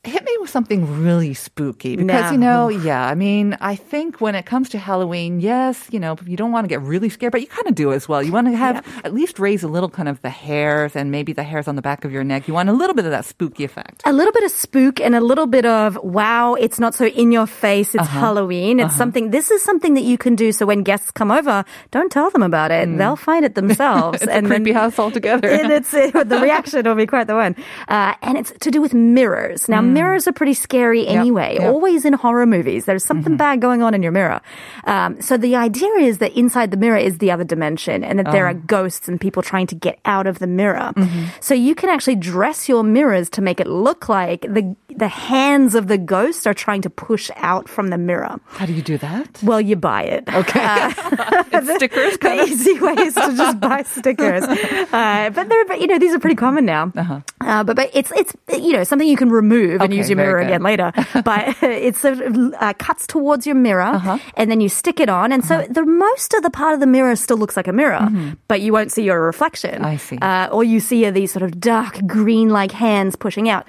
Hit 0.08 0.24
me 0.24 0.32
with 0.40 0.50
something 0.50 1.04
really 1.04 1.34
spooky 1.34 1.98
because, 1.98 2.32
you 2.32 2.38
know, 2.38 2.70
yeah, 2.70 3.06
I 3.06 3.14
mean, 3.16 3.58
I 3.60 3.76
think 3.76 4.22
when 4.22 4.36
it 4.36 4.46
comes 4.46 4.70
to 4.70 4.78
Halloween, 4.78 5.42
yes, 5.42 5.76
you 5.92 6.00
know, 6.00 6.16
you 6.26 6.38
don't 6.38 6.54
want 6.54 6.64
to 6.64 6.70
get 6.70 6.82
really 6.82 7.10
scared, 7.10 7.34
but 7.34 7.42
you 7.42 7.48
kind 7.48 7.68
of 7.68 7.76
do 7.76 7.92
as 7.92 8.08
well. 8.08 8.24
You 8.24 8.32
want 8.32 8.48
to 8.48 8.56
have 8.56 8.76
at 9.04 9.14
least 9.14 9.38
raise 9.38 9.64
a 9.64 9.68
little 9.68 9.90
kind 9.90 10.08
of 10.08 10.22
the 10.22 10.30
hairs 10.30 10.96
and 10.96 11.12
maybe 11.12 11.34
the 11.34 11.44
hairs 11.44 11.68
on 11.68 11.76
the 11.76 11.82
back 11.82 12.06
of 12.06 12.12
your 12.14 12.24
neck. 12.24 12.48
You 12.48 12.54
want 12.54 12.70
a 12.70 12.74
little 12.74 12.96
bit 12.96 13.04
of 13.06 13.12
that 13.12 13.26
spooky 13.26 13.64
effect. 13.66 14.02
a 14.06 14.14
little 14.14 14.32
bit 14.32 14.44
of 14.44 14.52
spook 14.52 15.02
and 15.02 15.14
a 15.16 15.20
little 15.22 15.46
bit 15.48 15.66
of 15.66 15.98
wow 16.04 16.54
it's 16.56 16.80
not 16.80 16.96
so 16.96 17.06
in 17.06 17.32
your 17.32 17.46
face 17.48 17.94
it's 17.96 18.04
Uh-huh. 18.08 18.20
halloween 18.20 18.80
it's 18.80 18.96
something 18.96 19.32
this 19.32 19.52
is 19.52 19.62
something 19.62 19.94
that 19.96 20.04
you 20.04 20.18
can 20.18 20.36
do 20.36 20.52
so 20.52 20.66
when 20.66 20.84
guests 20.84 21.12
come 21.12 21.32
over 21.32 21.66
don't 21.92 22.12
tell 22.12 22.30
them 22.32 22.44
about 22.44 22.72
it 22.72 22.88
they'll 22.98 23.16
find 23.18 23.44
it 23.46 23.56
themselves. 23.60 24.22
It's 24.22 24.32
a 24.32 24.42
creepy 24.42 24.72
house 24.72 24.98
altogether. 25.00 25.48
and 25.60 25.72
it's 25.72 25.94
it, 25.94 26.14
the 26.14 26.40
reaction 26.40 26.86
will 26.86 26.96
be 26.96 27.06
quite 27.08 27.28
the 27.28 27.36
one 27.36 27.56
uh, 27.90 28.14
and 28.22 28.38
it's 28.38 28.52
to 28.62 28.72
do 28.72 28.80
with 28.82 28.94
mirrors 28.94 29.68
now 29.68 29.82
mirrors 29.98 30.28
are 30.28 30.34
pretty 30.34 30.54
scary 30.54 31.08
anyway 31.08 31.54
yep. 31.54 31.62
Mm-hmm. 31.62 31.74
always 31.74 32.06
in 32.06 32.14
horror 32.14 32.46
movies 32.46 32.86
there's 32.86 33.04
something 33.06 33.36
bad 33.38 33.62
going 33.62 33.82
on 33.82 33.94
in 33.94 34.02
your 34.04 34.12
mirror 34.12 34.40
um, 34.86 35.22
so 35.22 35.38
the 35.38 35.56
idea 35.56 35.90
is 36.10 36.18
that 36.20 36.32
inside 36.38 36.72
the 36.72 36.78
mirror 36.78 36.98
is 37.10 37.18
the 37.18 37.32
other 37.32 37.44
dimension 37.44 38.04
and 38.04 38.20
that 38.20 38.32
there 38.32 38.46
Oh. 38.48 38.52
are 38.52 38.54
ghosts 38.78 39.08
and 39.10 39.20
people 39.20 39.42
trying 39.44 39.68
to 39.68 39.76
get 39.76 40.00
out 40.06 40.28
of 40.28 40.40
the 40.40 40.48
mirror 40.48 40.92
Mm-hmm. 40.96 41.26
so 41.40 41.54
you 41.54 41.74
can 41.76 41.90
actually 41.90 42.16
dress 42.16 42.70
your 42.70 42.84
mirrors 42.84 43.30
to 43.36 43.42
make 43.42 43.60
it 43.60 43.68
look 43.68 44.08
like 44.10 44.42
the 44.42 44.76
the 44.96 45.08
hands 45.08 45.76
of 45.76 45.86
the 45.88 45.98
ghost 45.98 46.48
are 46.48 46.54
trying 46.56 46.82
to 46.82 46.90
push 46.90 47.30
out 47.36 47.70
from 47.70 47.90
the 47.94 47.98
mirror. 48.00 48.40
How 48.58 48.66
do 48.66 48.74
you 48.74 48.82
do 48.82 48.98
that? 48.98 49.30
Well, 49.44 49.62
you 49.62 49.76
buy 49.76 50.02
it. 50.16 50.24
Okay. 50.28 50.60
it's 51.54 51.76
stickers 51.78 52.18
The 52.18 52.42
of. 52.42 52.50
easy 52.50 52.80
way 52.80 52.94
is 52.98 53.14
to 53.14 53.30
just 53.38 53.60
buy 53.68 53.84
stickers. 53.84 54.42
Uh, 54.44 55.30
but 55.36 55.50
they're, 55.50 55.66
but, 55.66 55.82
you 55.82 55.88
know, 55.88 56.00
these 56.00 56.16
are 56.16 56.20
pretty 56.20 56.36
common 56.36 56.66
now. 56.66 56.92
Uh-huh. 56.96 57.64
but, 57.64 57.76
but 57.76 57.92
it's, 57.94 58.12
it's, 58.14 58.34
you 58.58 58.74
know, 58.74 58.84
something 58.84 59.08
you 59.08 59.18
can 59.18 59.30
remove 59.30 59.77
and 59.82 59.92
Okay, 59.92 59.98
use 59.98 60.10
your 60.10 60.18
mirror 60.18 60.40
good. 60.40 60.48
again 60.48 60.62
later. 60.64 60.92
but 61.24 61.56
it 61.64 61.96
sort 61.96 62.20
of 62.22 62.36
uh, 62.60 62.74
cuts 62.78 63.08
towards 63.08 63.46
your 63.46 63.56
mirror 63.56 63.82
Uh-huh. 63.98 64.18
and 64.36 64.50
then 64.52 64.62
you 64.62 64.70
stick 64.70 65.00
it 65.00 65.10
on. 65.10 65.32
And 65.32 65.44
so 65.46 65.66
the 65.70 65.86
most 65.86 66.34
of 66.34 66.44
the 66.44 66.50
part 66.50 66.74
of 66.74 66.80
the 66.80 66.88
mirror 66.88 67.16
still 67.16 67.38
looks 67.38 67.56
like 67.58 67.68
a 67.68 67.74
mirror, 67.74 68.10
but 68.48 68.62
you 68.62 68.74
won't 68.74 68.92
see 68.92 69.04
your 69.04 69.22
reflection. 69.22 69.76
Mm-hmm. 69.76 69.86
I 69.86 69.98
see. 69.98 70.18
Uh, 70.22 70.48
all 70.52 70.64
you 70.64 70.80
see 70.80 71.06
are 71.06 71.12
these 71.12 71.32
sort 71.32 71.44
of 71.44 71.60
dark 71.60 72.00
green 72.08 72.50
like 72.50 72.72
hands 72.72 73.16
pushing 73.16 73.50
out. 73.50 73.66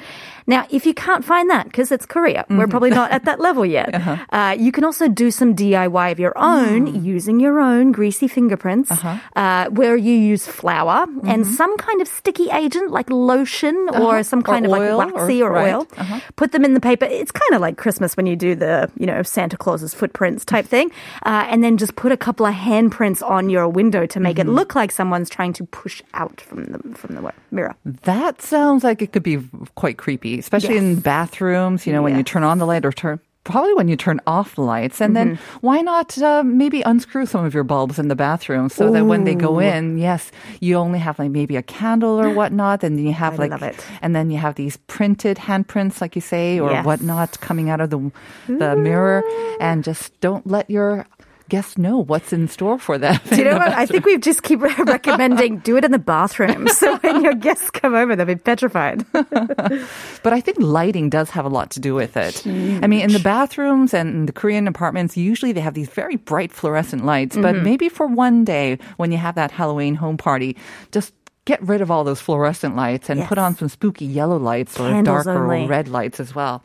Now, 0.48 0.66
if 0.72 0.86
you 0.88 0.94
can't 0.96 1.24
find 1.24 1.50
that, 1.50 1.64
because 1.68 1.92
it's 1.92 2.06
Korea, 2.08 2.46
we're 2.48 2.64
Mm-hmm. 2.64 2.70
probably 2.72 2.90
not 2.90 3.12
at 3.12 3.24
that 3.28 3.38
level 3.38 3.66
yet, 3.68 3.94
Uh-huh. 3.98 4.16
uh, 4.32 4.56
you 4.58 4.72
can 4.72 4.82
also 4.88 5.06
do 5.06 5.30
some 5.30 5.52
DIY 5.54 6.10
of 6.12 6.18
your 6.18 6.32
own 6.36 6.88
Mm. 6.88 7.04
using 7.04 7.36
your 7.38 7.60
own 7.60 7.92
greasy 7.92 8.26
fingerprints, 8.28 8.90
Uh-huh. 8.90 9.16
uh, 9.36 9.68
where 9.68 9.94
you 9.96 10.14
use 10.14 10.46
flour 10.48 11.04
and 11.28 11.44
Mm-hmm. 11.44 11.52
some 11.60 11.76
kind 11.76 12.00
of 12.00 12.08
sticky 12.08 12.48
agent 12.50 12.90
like 12.90 13.10
lotion 13.12 13.76
or 13.92 14.22
some 14.24 14.40
Uh-huh. 14.40 14.48
Or 14.48 14.54
kind 14.56 14.64
of 14.66 14.72
oil 14.72 14.96
like 14.98 15.14
waxy 15.14 15.42
or- 15.42 15.50
or, 15.50 15.52
right. 15.52 15.74
oil. 15.74 15.86
Uh-huh. 16.00 16.20
Put 16.40 16.52
them 16.56 16.64
in 16.64 16.72
the 16.74 16.80
paper. 16.80 17.04
It's 17.04 17.30
kind 17.30 17.52
of 17.54 17.60
like 17.60 17.76
Christmas 17.76 18.16
when 18.16 18.24
you 18.26 18.34
do 18.36 18.54
the, 18.56 18.88
you 18.96 19.04
know, 19.06 19.20
Santa 19.22 19.56
Claus's 19.60 19.92
footprints 19.92 20.44
type 20.48 20.64
thing. 20.74 20.88
Uh, 21.28 21.44
and 21.50 21.62
then 21.62 21.76
just 21.76 21.94
put 21.94 22.10
a 22.12 22.16
couple 22.16 22.46
of 22.46 22.54
handprints 22.56 23.20
on 23.22 23.50
your 23.52 23.68
window 23.68 24.06
to 24.06 24.18
make 24.20 24.36
Mm-hmm. 24.38 24.48
it 24.48 24.52
look 24.56 24.74
like 24.74 24.92
someone's 24.92 25.28
trying 25.28 25.52
to 25.60 25.64
push 25.68 26.00
out 26.14 26.40
from 26.40 26.64
the, 26.72 26.78
from 26.96 27.14
the 27.16 27.32
mirror. 27.50 27.74
That 28.08 28.40
sounds 28.40 28.84
like 28.84 29.02
it 29.02 29.12
could 29.12 29.22
be 29.24 29.38
quite 29.74 29.98
creepy, 29.98 30.37
especially 30.38 30.76
in 30.76 31.00
bathrooms. 31.00 31.86
You 31.86 31.92
know, 31.92 32.02
when 32.02 32.16
you 32.16 32.22
turn 32.22 32.42
on 32.42 32.58
the 32.58 32.66
light 32.66 32.84
or 32.84 32.92
turn 32.92 33.20
probably 33.48 33.72
when 33.72 33.88
you 33.88 33.96
turn 33.96 34.20
off 34.26 34.56
the 34.56 34.60
lights. 34.60 35.00
And 35.00 35.16
then 35.16 35.38
why 35.62 35.80
not 35.80 36.18
uh, 36.20 36.42
maybe 36.44 36.82
unscrew 36.82 37.24
some 37.24 37.46
of 37.46 37.54
your 37.54 37.64
bulbs 37.64 37.98
in 37.98 38.08
the 38.08 38.14
bathroom 38.14 38.68
so 38.68 38.90
that 38.90 39.06
when 39.06 39.24
they 39.24 39.34
go 39.34 39.58
in, 39.58 39.96
yes, 39.96 40.30
you 40.60 40.76
only 40.76 40.98
have 40.98 41.18
like 41.18 41.30
maybe 41.30 41.56
a 41.56 41.62
candle 41.62 42.20
or 42.20 42.28
whatnot, 42.38 42.84
and 42.84 42.98
then 42.98 43.06
you 43.06 43.14
have 43.14 43.40
I 43.40 43.46
like, 43.46 43.80
and 44.02 44.14
then 44.14 44.30
you 44.30 44.36
have 44.36 44.56
these 44.56 44.76
printed 44.86 45.38
handprints, 45.38 46.00
like 46.02 46.14
you 46.14 46.20
say, 46.20 46.60
or 46.60 46.70
Yes. 46.70 46.84
whatnot 46.84 47.40
coming 47.40 47.70
out 47.70 47.80
of 47.80 47.88
the 47.88 48.12
the 48.48 48.76
mirror, 48.76 49.24
and 49.60 49.82
just 49.82 50.20
don't 50.20 50.46
let 50.46 50.68
your 50.68 51.06
guests 51.48 51.78
know 51.78 51.98
what's 51.98 52.32
in 52.32 52.46
store 52.48 52.78
for 52.78 52.98
them. 52.98 53.18
Do 53.30 53.36
you 53.36 53.44
know 53.44 53.56
what? 53.58 53.72
I 53.72 53.86
think 53.90 54.04
we 54.04 54.18
just 54.18 54.42
keep 54.42 54.60
recommending 54.78 55.58
do 55.60 55.76
it 55.76 55.84
in 55.84 55.90
the 55.92 55.98
bathroom. 55.98 56.68
So 56.78 56.96
when 56.98 57.24
your 57.24 57.34
guests 57.34 57.70
come 57.70 57.94
over, 57.94 58.14
they'll 58.14 58.26
be 58.26 58.36
petrified. 58.36 59.04
But 59.12 60.32
I 60.32 60.40
think 60.40 60.58
lighting 60.60 61.10
does 61.10 61.30
have 61.30 61.44
a 61.44 61.48
lot 61.48 61.70
to 61.72 61.80
do 61.80 61.94
with 61.94 62.16
it. 62.16 62.46
I 62.46 62.86
mean, 62.86 63.00
in 63.02 63.12
the 63.12 63.18
bathrooms 63.18 63.94
and 63.94 64.08
in 64.14 64.26
the 64.26 64.32
Korean 64.32 64.68
apartments, 64.68 65.16
usually 65.16 65.52
they 65.52 65.60
have 65.60 65.74
these 65.74 65.88
very 65.88 66.16
bright 66.16 66.52
fluorescent 66.52 67.04
lights. 67.04 67.36
But 67.36 67.54
Mm-hmm. 67.54 67.64
maybe 67.64 67.88
for 67.88 68.06
one 68.06 68.44
day 68.44 68.78
when 68.98 69.10
you 69.10 69.18
have 69.18 69.34
that 69.36 69.50
Halloween 69.50 69.94
home 69.94 70.16
party, 70.18 70.56
just 70.92 71.12
get 71.48 71.60
rid 71.62 71.80
of 71.80 71.90
all 71.90 72.04
those 72.04 72.20
fluorescent 72.20 72.76
lights 72.76 73.08
and 73.08 73.20
Yes. 73.20 73.28
put 73.28 73.38
on 73.38 73.56
some 73.56 73.68
spooky 73.70 74.04
yellow 74.04 74.36
lights 74.36 74.78
or 74.78 74.88
Candles 74.90 75.24
darker 75.24 75.42
only. 75.44 75.64
Mm. 75.64 75.68
red 75.68 75.88
lights 75.88 76.20
as 76.20 76.34
well. 76.34 76.60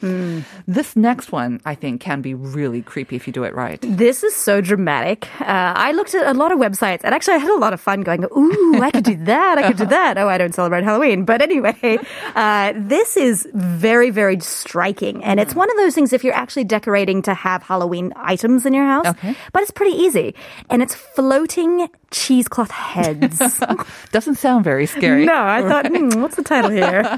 This 0.67 0.95
next 0.95 1.31
one, 1.31 1.61
I 1.65 1.73
think, 1.75 2.01
can 2.01 2.19
be 2.21 2.33
really 2.33 2.81
creepy 2.81 3.15
if 3.15 3.25
you 3.25 3.31
do 3.33 3.43
it 3.47 3.55
right. 3.55 3.79
This 3.81 4.23
is 4.27 4.35
so 4.35 4.59
dramatic. 4.59 5.27
Uh, 5.39 5.45
I 5.87 5.93
looked 5.93 6.13
at 6.15 6.27
a 6.27 6.33
lot 6.35 6.51
of 6.51 6.59
websites 6.59 7.01
and 7.05 7.15
actually 7.15 7.35
I 7.35 7.41
had 7.47 7.51
a 7.51 7.61
lot 7.65 7.71
of 7.73 7.79
fun 7.79 8.01
going, 8.01 8.25
ooh, 8.25 8.81
I 8.81 8.91
could 8.91 9.05
do 9.05 9.15
that. 9.23 9.57
I 9.57 9.63
could 9.69 9.77
do 9.77 9.85
that. 9.87 10.17
Oh, 10.17 10.27
I 10.27 10.37
don't 10.37 10.53
celebrate 10.53 10.83
Halloween. 10.83 11.23
But 11.23 11.41
anyway, 11.41 11.97
uh, 12.35 12.73
this 12.75 13.15
is 13.15 13.47
very, 13.53 14.09
very 14.09 14.39
striking. 14.41 15.23
And 15.23 15.39
it's 15.39 15.55
one 15.55 15.69
of 15.71 15.77
those 15.77 15.95
things 15.95 16.11
if 16.11 16.23
you're 16.25 16.35
actually 16.35 16.65
decorating 16.65 17.21
to 17.23 17.33
have 17.33 17.63
Halloween 17.63 18.11
items 18.17 18.65
in 18.65 18.73
your 18.73 18.85
house. 18.85 19.07
Okay. 19.07 19.33
But 19.53 19.61
it's 19.63 19.71
pretty 19.71 19.95
easy. 19.95 20.35
And 20.69 20.81
it's 20.83 20.93
floating 20.95 21.87
cheesecloth 22.13 22.71
heads. 22.71 23.39
Doesn't 24.11 24.35
sound 24.35 24.63
very 24.63 24.85
scary. 24.85 25.25
no, 25.25 25.33
I 25.35 25.61
thought, 25.67 25.87
hmm, 25.87 26.21
what's 26.21 26.35
the 26.37 26.43
title 26.43 26.71
here? 26.71 27.03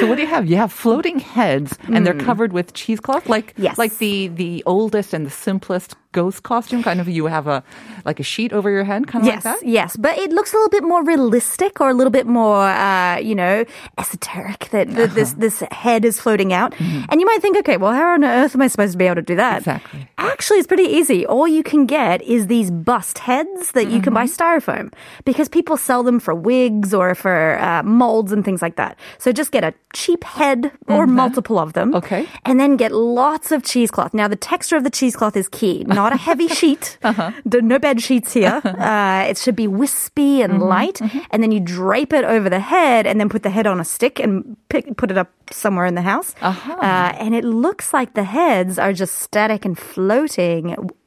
So 0.00 0.06
what 0.06 0.16
do 0.16 0.22
you 0.22 0.28
have? 0.28 0.44
You 0.50 0.56
have 0.56 0.72
floating 0.72 1.18
heads, 1.20 1.78
and 1.92 2.04
they're 2.06 2.12
covered 2.28 2.52
with 2.52 2.74
cheesecloth, 2.74 3.28
like 3.28 3.54
Mm. 3.56 3.62
Yes. 3.64 3.78
like 3.78 3.96
the 3.98 4.28
the 4.28 4.62
oldest 4.66 5.14
and 5.14 5.24
the 5.24 5.30
simplest 5.30 5.94
ghost 6.12 6.42
costume. 6.42 6.82
Kind 6.82 7.00
of, 7.00 7.08
you 7.08 7.26
have 7.26 7.46
a 7.46 7.62
like 8.04 8.18
a 8.20 8.22
sheet 8.22 8.52
over 8.52 8.68
your 8.70 8.84
head, 8.84 9.06
kind 9.06 9.22
of 9.22 9.26
yes, 9.32 9.44
like 9.44 9.60
that. 9.60 9.66
yes, 9.66 9.96
but 9.96 10.18
it 10.18 10.30
looks 10.32 10.52
a 10.52 10.56
little 10.56 10.70
bit 10.70 10.82
more 10.84 11.02
realistic 11.04 11.80
or 11.80 11.88
a 11.90 11.94
little 11.94 12.10
bit 12.10 12.26
more, 12.26 12.66
uh, 12.66 13.16
you 13.18 13.34
know, 13.34 13.64
esoteric. 13.98 14.68
That 14.70 14.90
that 14.96 15.14
this 15.14 15.30
Uh-huh. 15.32 15.40
this 15.44 15.56
head 15.70 16.04
is 16.04 16.20
floating 16.20 16.52
out, 16.52 16.72
Mm-hmm. 16.74 17.04
and 17.10 17.20
you 17.20 17.26
might 17.26 17.40
think, 17.42 17.56
okay, 17.58 17.76
well, 17.76 17.92
how 17.92 18.14
on 18.14 18.24
earth 18.24 18.54
am 18.54 18.62
I 18.62 18.68
supposed 18.68 18.92
to 18.92 18.98
be 18.98 19.06
able 19.06 19.16
to 19.16 19.22
do 19.32 19.36
that? 19.36 19.58
Exactly. 19.58 20.08
Actually, 20.18 20.58
it's 20.58 20.66
pretty 20.68 20.90
easy. 20.98 21.24
All 21.26 21.46
you 21.48 21.62
can 21.62 21.86
get 21.86 22.20
is 22.22 22.46
these 22.48 22.70
bust 22.70 23.18
heads 23.18 23.72
that 23.72 23.88
you 23.90 24.00
can 24.02 24.12
buy 24.18 24.24
Mm-hmm. 24.26 24.36
styrofoam 24.42 24.86
because 25.28 25.48
people 25.58 25.76
sell 25.88 26.02
them 26.08 26.18
for 26.26 26.34
wigs 26.50 26.90
or 27.00 27.14
for 27.14 27.36
uh, 27.68 27.82
molds 27.84 28.30
and 28.34 28.42
things 28.46 28.60
like 28.66 28.76
that. 28.82 28.92
So 29.22 29.26
just 29.40 29.50
get 29.56 29.62
a 29.70 29.72
cheap 30.00 30.22
head 30.24 30.60
or 30.88 31.06
multiple 31.06 31.58
of 31.64 31.72
them. 31.76 31.88
Mm-hmm. 31.92 32.04
Okay. 32.04 32.22
And 32.48 32.58
then 32.60 32.76
get 32.76 32.92
lots 33.22 33.48
of 33.54 33.62
cheesecloth. 33.70 34.12
Now, 34.20 34.28
the 34.28 34.40
texture 34.52 34.76
of 34.80 34.84
the 34.88 34.90
cheesecloth 34.98 35.36
is 35.36 35.48
key. 35.60 35.84
Not 36.00 36.10
a 36.12 36.16
heavy 36.28 36.48
sheet. 36.60 36.98
Uh-huh. 37.04 37.30
No 37.74 37.78
bed 37.78 37.98
sheets 38.06 38.32
here. 38.40 38.58
Uh, 38.96 39.24
it 39.30 39.36
should 39.42 39.56
be 39.64 39.68
wispy 39.82 40.42
and 40.44 40.52
Mm-hmm. 40.56 40.74
light. 40.76 40.98
And 41.32 41.38
then 41.42 41.50
you 41.52 41.60
drape 41.60 42.12
it 42.18 42.24
over 42.24 42.48
the 42.56 42.60
head 42.74 43.06
and 43.06 43.18
then 43.20 43.28
put 43.28 43.42
the 43.42 43.50
head 43.56 43.66
on 43.66 43.80
a 43.80 43.84
stick 43.84 44.14
and 44.24 44.56
pick, 44.72 44.84
put 44.96 45.10
it 45.10 45.18
up 45.18 45.30
somewhere 45.50 45.86
in 45.90 45.94
the 46.00 46.06
house. 46.12 46.34
Uh-huh. 46.40 46.72
Uh, 46.90 47.10
and 47.24 47.34
it 47.34 47.44
looks 47.44 47.92
like 47.92 48.14
the 48.14 48.24
heads 48.38 48.78
are 48.78 48.92
just 49.02 49.14
static 49.26 49.64
and 49.68 49.76
floating 49.78 50.64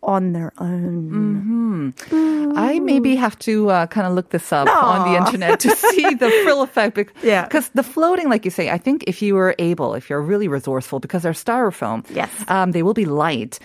on 0.09 0.33
their 0.33 0.51
own. 0.57 1.93
I 2.57 2.79
maybe 2.79 3.15
have 3.15 3.37
to 3.39 3.69
uh, 3.69 3.85
kind 3.87 4.07
of 4.07 4.13
look 4.13 4.29
this 4.31 4.51
up 4.51 4.67
on 4.67 5.11
the 5.11 5.17
internet 5.17 5.59
to 5.61 5.69
see 5.75 6.13
the 6.15 6.29
frill 6.43 6.61
effect. 6.63 7.13
Yeah. 7.23 7.43
Because 7.43 7.69
the 7.69 7.83
floating, 7.83 8.27
like 8.29 8.43
you 8.43 8.51
say, 8.51 8.69
I 8.71 8.77
think 8.77 9.03
if 9.05 9.21
you 9.21 9.35
were 9.35 9.53
able, 9.59 9.93
if 9.93 10.09
you're 10.09 10.21
really 10.21 10.47
resourceful, 10.47 10.99
because 10.99 11.21
they're 11.23 11.33
styrofoam, 11.33 12.03
Yes. 12.09 12.31
um, 12.47 12.71
they 12.71 12.81
will 12.83 12.93
be 12.95 13.05
light. 13.05 13.59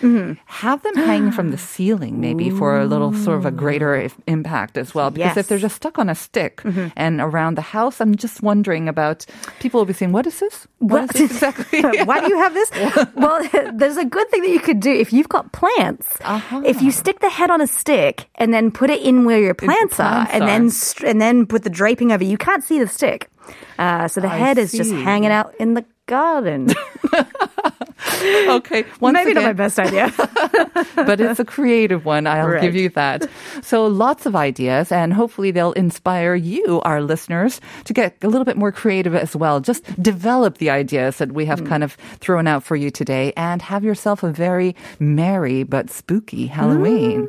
Have 0.45 0.83
them 0.83 0.95
hanging 0.95 1.31
from 1.31 1.49
the 1.51 1.57
ceiling, 1.73 2.21
maybe 2.21 2.49
for 2.51 2.79
a 2.79 2.85
little 2.85 3.13
sort 3.13 3.37
of 3.39 3.45
a 3.45 3.51
greater 3.51 3.95
if- 3.95 4.15
impact 4.27 4.77
as 4.77 4.93
well. 4.95 5.09
Because 5.09 5.37
if 5.37 5.47
they're 5.47 5.57
just 5.57 5.75
stuck 5.75 5.97
on 5.97 6.09
a 6.09 6.15
stick 6.15 6.61
and 6.95 7.19
around 7.21 7.55
the 7.57 7.61
house, 7.75 7.99
I'm 7.99 8.15
just 8.15 8.41
wondering 8.43 8.87
about 8.87 9.25
people 9.59 9.79
will 9.81 9.85
be 9.85 9.93
saying, 9.93 10.11
"What 10.13 10.27
is 10.27 10.39
this? 10.39 10.67
What 10.79 11.03
is 11.03 11.09
this 11.09 11.31
exactly?" 11.31 11.81
Why 12.05 12.21
do 12.21 12.27
you 12.29 12.37
have 12.37 12.53
this? 12.53 12.69
well, 13.15 13.41
there's 13.73 13.97
a 13.97 14.05
good 14.05 14.29
thing 14.29 14.41
that 14.43 14.49
you 14.51 14.59
could 14.59 14.79
do 14.79 14.91
if 14.93 15.11
you've 15.11 15.29
got 15.29 15.51
plants. 15.51 16.07
Uh-huh. 16.35 16.61
If 16.65 16.81
you 16.81 16.91
stick 16.91 17.19
the 17.19 17.29
head 17.29 17.49
on 17.49 17.61
a 17.61 17.67
stick 17.67 18.27
and 18.35 18.53
then 18.53 18.71
put 18.71 18.89
it 18.89 19.01
in 19.01 19.23
where 19.23 19.39
your 19.39 19.53
plants, 19.53 19.95
plants 19.95 19.99
are, 19.99 20.27
and 20.31 20.43
then 20.43 21.09
and 21.09 21.21
then 21.21 21.45
put 21.45 21.63
the 21.63 21.69
draping 21.69 22.11
over, 22.11 22.23
you 22.23 22.37
can't 22.37 22.63
see 22.63 22.77
the 22.77 22.87
stick. 22.87 23.29
Uh, 23.79 24.07
so 24.07 24.19
the 24.19 24.27
I 24.27 24.37
head 24.37 24.57
is 24.57 24.71
just 24.71 24.91
hanging 24.91 25.31
out 25.31 25.53
in 25.59 25.75
the 25.75 25.85
garden. 26.07 26.69
okay. 28.57 28.85
Once 28.99 29.13
Maybe 29.13 29.33
not 29.33 29.43
my 29.43 29.53
best 29.53 29.79
idea. 29.79 30.11
but 30.95 31.19
it's 31.21 31.39
a 31.39 31.45
creative 31.45 32.05
one. 32.05 32.27
I'll 32.27 32.47
Right. 32.47 32.61
give 32.61 32.75
you 32.75 32.89
that. 32.89 33.27
So 33.61 33.85
lots 33.87 34.25
of 34.25 34.35
ideas, 34.35 34.91
and 34.91 35.13
hopefully 35.13 35.51
they'll 35.51 35.73
inspire 35.73 36.35
you, 36.35 36.81
our 36.81 37.01
listeners, 37.01 37.59
to 37.85 37.93
get 37.93 38.15
a 38.21 38.27
little 38.27 38.45
bit 38.45 38.57
more 38.57 38.71
creative 38.71 39.15
as 39.15 39.35
well. 39.35 39.59
Just 39.59 39.83
develop 40.01 40.57
the 40.57 40.69
ideas 40.69 41.17
that 41.17 41.31
we 41.31 41.45
have 41.45 41.59
Hmm. 41.59 41.67
kind 41.67 41.83
of 41.83 41.93
thrown 42.19 42.47
out 42.47 42.63
for 42.63 42.75
you 42.75 42.89
today, 42.91 43.33
and 43.37 43.61
have 43.61 43.83
yourself 43.83 44.23
a 44.23 44.31
very 44.31 44.75
merry 44.99 45.63
but 45.63 45.89
spooky 45.89 46.47
Halloween. 46.47 47.27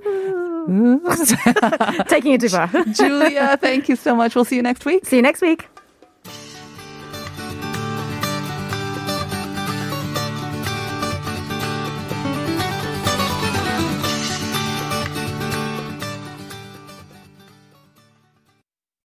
Taking 2.09 2.33
it 2.33 2.41
too 2.41 2.49
far. 2.49 2.69
Julia, 2.93 3.57
thank 3.61 3.89
you 3.89 3.97
so 3.97 4.15
much. 4.17 4.35
We'll 4.35 4.45
see 4.45 4.57
you 4.57 4.63
next 4.63 4.85
week. 4.85 5.07
See 5.07 5.17
you 5.17 5.23
next 5.23 5.41
week. 5.43 5.69